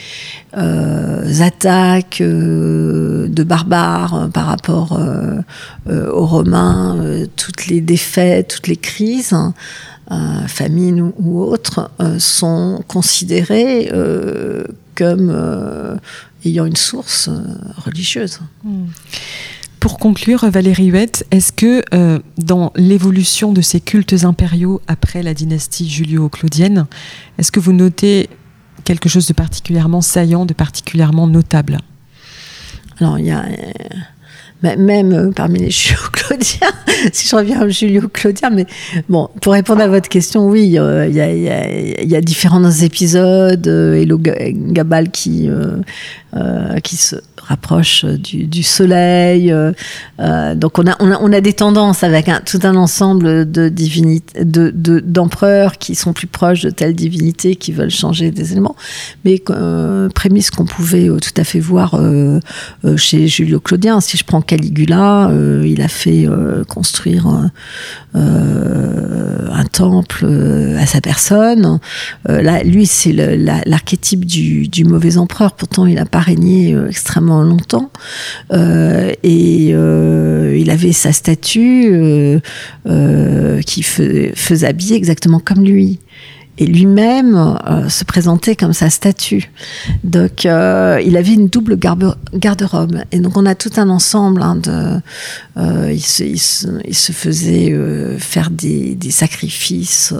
euh, 0.57 1.41
attaques 1.41 2.21
de 2.21 3.43
barbares 3.43 4.29
par 4.33 4.45
rapport 4.45 4.97
aux 5.89 6.25
Romains, 6.25 7.25
toutes 7.35 7.67
les 7.67 7.81
défaites, 7.81 8.47
toutes 8.47 8.67
les 8.67 8.77
crises, 8.77 9.35
euh, 10.11 10.47
famine 10.47 11.11
ou, 11.17 11.41
autres, 11.41 11.91
sont 12.19 12.81
considérées 12.87 13.91
comme 14.97 15.29
euh, 15.31 15.95
ayant 16.45 16.65
une 16.65 16.75
source 16.75 17.27
euh, 17.27 17.41
religieuse. 17.77 18.39
Hmm. 18.63 18.85
Pour 19.79 19.99
conclure, 19.99 20.49
Valérie 20.49 20.87
Huette, 20.87 21.25
est-ce 21.31 21.51
que 21.51 21.83
euh, 21.93 22.19
dans 22.37 22.73
l'évolution 22.75 23.53
de 23.53 23.61
ces 23.61 23.79
cultes 23.79 24.23
impériaux 24.23 24.81
après 24.87 25.21
la 25.21 25.33
dynastie 25.33 25.87
julio-claudienne, 25.87 26.87
est-ce 27.37 27.51
que 27.51 27.59
vous 27.59 27.73
notez 27.73 28.29
quelque 28.83 29.07
chose 29.07 29.27
de 29.27 29.33
particulièrement 29.33 30.01
saillant, 30.01 30.45
de 30.45 30.53
particulièrement 30.53 31.27
notable? 31.27 31.79
Alors, 32.99 33.19
il 33.19 33.25
y 33.25 33.31
a 33.31 33.45
même 34.63 35.13
euh, 35.13 35.31
parmi 35.31 35.59
les 35.59 35.71
Julio-Claudiens, 35.71 36.71
si 37.11 37.27
je 37.27 37.35
reviens 37.35 37.63
au 37.63 37.69
Julio-Claudien, 37.69 38.49
mais 38.49 38.65
bon, 39.09 39.29
pour 39.41 39.53
répondre 39.53 39.81
à 39.81 39.87
votre 39.87 40.09
question, 40.09 40.47
oui, 40.47 40.63
il 40.63 40.71
y, 40.71 42.15
a, 42.15 42.21
différents 42.21 42.69
épisodes, 42.69 43.67
euh, 43.67 44.05
le 44.05 44.17
Gabal 44.17 45.11
qui, 45.11 45.49
euh, 45.49 46.79
qui 46.83 46.97
se 46.97 47.15
rapproche 47.41 48.05
du, 48.05 48.63
soleil. 48.63 49.53
donc 50.55 50.79
on 50.79 50.87
a, 50.87 50.95
on 50.99 51.31
a, 51.31 51.41
des 51.41 51.53
tendances 51.53 52.03
avec 52.03 52.29
tout 52.45 52.59
un 52.63 52.75
ensemble 52.75 53.49
de 53.49 53.69
divinités, 53.69 54.43
de, 54.43 54.71
d'empereurs 54.99 55.77
qui 55.77 55.95
sont 55.95 56.13
plus 56.13 56.27
proches 56.27 56.61
de 56.61 56.69
telle 56.69 56.95
divinité, 56.95 57.55
qui 57.55 57.71
veulent 57.71 57.89
changer 57.89 58.31
des 58.31 58.51
éléments. 58.51 58.75
Mais 59.23 59.41
prémisse 60.13 60.51
qu'on 60.51 60.65
pouvait 60.65 61.07
tout 61.07 61.41
à 61.41 61.43
fait 61.43 61.59
voir 61.59 61.99
chez 62.97 63.27
Julio-Claudien. 63.27 64.01
Si 64.01 64.17
je 64.17 64.23
prends 64.23 64.41
Caligula, 64.41 65.29
euh, 65.29 65.63
il 65.65 65.81
a 65.81 65.87
fait 65.87 66.25
euh, 66.25 66.63
construire 66.63 67.49
euh, 68.15 69.47
un 69.51 69.65
temple 69.65 70.25
à 70.79 70.85
sa 70.85 71.01
personne. 71.01 71.79
là, 72.25 72.63
lui, 72.63 72.85
c'est 72.85 73.13
l'archétype 73.13 74.25
du, 74.25 74.85
mauvais 74.85 75.17
empereur. 75.17 75.53
Pourtant, 75.53 75.85
il 75.85 75.95
n'a 75.95 76.05
pas 76.05 76.19
régné 76.19 76.75
extrêmement 76.87 77.26
longtemps. 77.27 77.91
et 78.51 79.67
il 79.69 80.69
avait 80.69 80.91
sa 80.91 81.11
statue 81.11 82.39
qui 83.65 83.83
faisait 83.83 84.67
habiller 84.67 84.95
exactement 84.95 85.39
comme 85.39 85.63
lui 85.63 85.99
et 86.57 86.65
lui-même 86.65 87.35
euh, 87.35 87.87
se 87.89 88.03
présentait 88.03 88.55
comme 88.55 88.73
sa 88.73 88.89
statue. 88.89 89.51
Donc, 90.03 90.45
euh, 90.45 91.01
il 91.05 91.15
avait 91.15 91.33
une 91.33 91.47
double 91.47 91.77
garde-robe. 91.77 92.97
Et 93.11 93.19
donc, 93.19 93.37
on 93.37 93.45
a 93.45 93.55
tout 93.55 93.71
un 93.77 93.89
ensemble 93.89 94.41
hein, 94.41 94.55
de. 94.55 94.99
Euh, 95.57 95.91
il, 95.91 96.01
se, 96.01 97.11
faisait 97.11 97.75
faire 98.17 98.49
des 98.49 98.97
sacrifices 99.11 100.13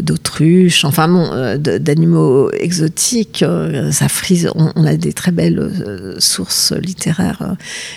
d'autruches, 0.00 0.84
enfin 0.84 1.08
bon, 1.08 1.58
d'animaux 1.58 2.50
exotiques. 2.52 3.44
ça 3.90 4.08
frise. 4.08 4.50
On, 4.54 4.84
a 4.84 4.96
des 4.96 5.12
très 5.12 5.32
belles 5.32 6.16
sources 6.18 6.72
littéraires 6.72 7.56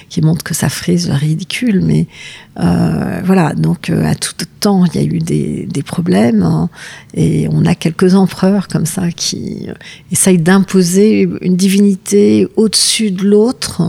qui 0.10 0.22
montrent 0.22 0.44
que 0.44 0.54
ça 0.54 0.70
frise 0.70 1.10
ridicule, 1.10 1.82
mais 1.82 2.08
voilà. 2.56 3.54
Donc, 3.54 3.90
à 3.90 4.16
tout 4.16 4.34
temps, 4.62 4.86
il 4.86 4.96
y 4.96 5.00
a 5.00 5.04
eu 5.04 5.20
des, 5.20 5.68
des 5.70 5.84
problèmes. 5.84 6.44
Hein, 6.44 6.70
et 7.14 7.50
on 7.52 7.66
a 7.66 7.76
quelques 7.76 8.16
empereurs 8.16 8.70
comme 8.70 8.86
ça 8.86 9.12
qui 9.12 9.68
essayent 10.12 10.38
d'imposer 10.38 11.28
une 11.42 11.58
divinité 11.58 12.48
au-dessus 12.56 13.12
de 13.12 13.26
l'autre. 13.26 13.82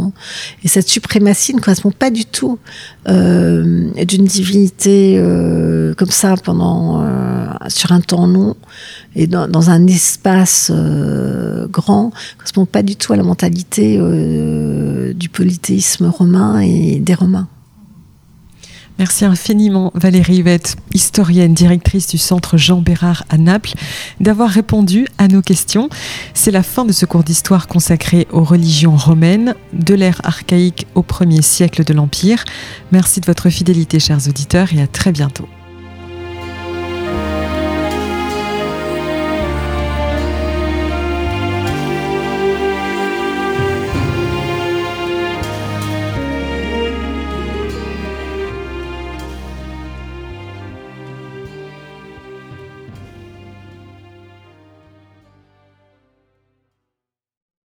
Et 0.64 0.68
cette 0.68 0.88
suprématie 0.88 1.55
ne 1.55 1.61
correspond 1.61 1.92
pas 1.92 2.11
du 2.11 2.25
tout 2.25 2.59
euh, 3.09 3.90
d'une 4.05 4.25
divinité 4.25 5.16
euh, 5.18 5.94
comme 5.94 6.11
ça 6.11 6.35
pendant 6.42 7.03
euh, 7.03 7.46
sur 7.68 7.92
un 7.92 8.01
temps 8.01 8.27
long 8.27 8.57
et 9.14 9.27
dans, 9.27 9.46
dans 9.46 9.70
un 9.70 9.87
espace 9.87 10.72
euh, 10.75 11.68
grand. 11.68 12.07
Ne 12.07 12.38
correspond 12.38 12.66
pas 12.66 12.83
du 12.83 12.96
tout 12.96 13.12
à 13.12 13.16
la 13.16 13.22
mentalité 13.22 13.98
euh, 14.01 15.12
du 15.12 15.29
polythéisme 15.29 16.07
romain 16.07 16.61
et 16.61 16.98
des 16.98 17.14
Romains. 17.14 17.46
Merci 18.98 19.24
infiniment 19.24 19.90
Valérie 19.94 20.37
Yvette, 20.37 20.76
historienne, 20.92 21.55
directrice 21.55 22.07
du 22.09 22.18
centre 22.18 22.57
Jean 22.57 22.83
Bérard 22.83 23.24
à 23.31 23.38
Naples, 23.38 23.72
d'avoir 24.20 24.50
répondu 24.50 25.07
à 25.18 25.28
nos 25.28 25.42
questions. 25.42 25.88
C'est 26.35 26.50
la 26.50 26.62
fin 26.62 26.85
de 26.85 26.92
ce 26.92 27.07
cours 27.07 27.24
d'histoire 27.24 27.66
consacré 27.68 28.28
aux 28.31 28.44
religions 28.44 28.96
romaines, 28.96 29.55
de 29.72 29.94
l'ère 29.94 30.20
archaïque 30.24 30.87
au 30.94 31.02
premier 31.02 31.42
siècle 31.42 31.85
de 31.85 31.94
l'Empire. 31.94 32.44
Merci 32.92 33.20
de 33.20 33.26
votre 33.26 33.48
fidélité 33.50 33.98
chers 33.98 34.28
auditeurs 34.28 34.72
et 34.74 34.83
à 34.83 34.87
très 34.87 35.12
bientôt. 35.12 35.48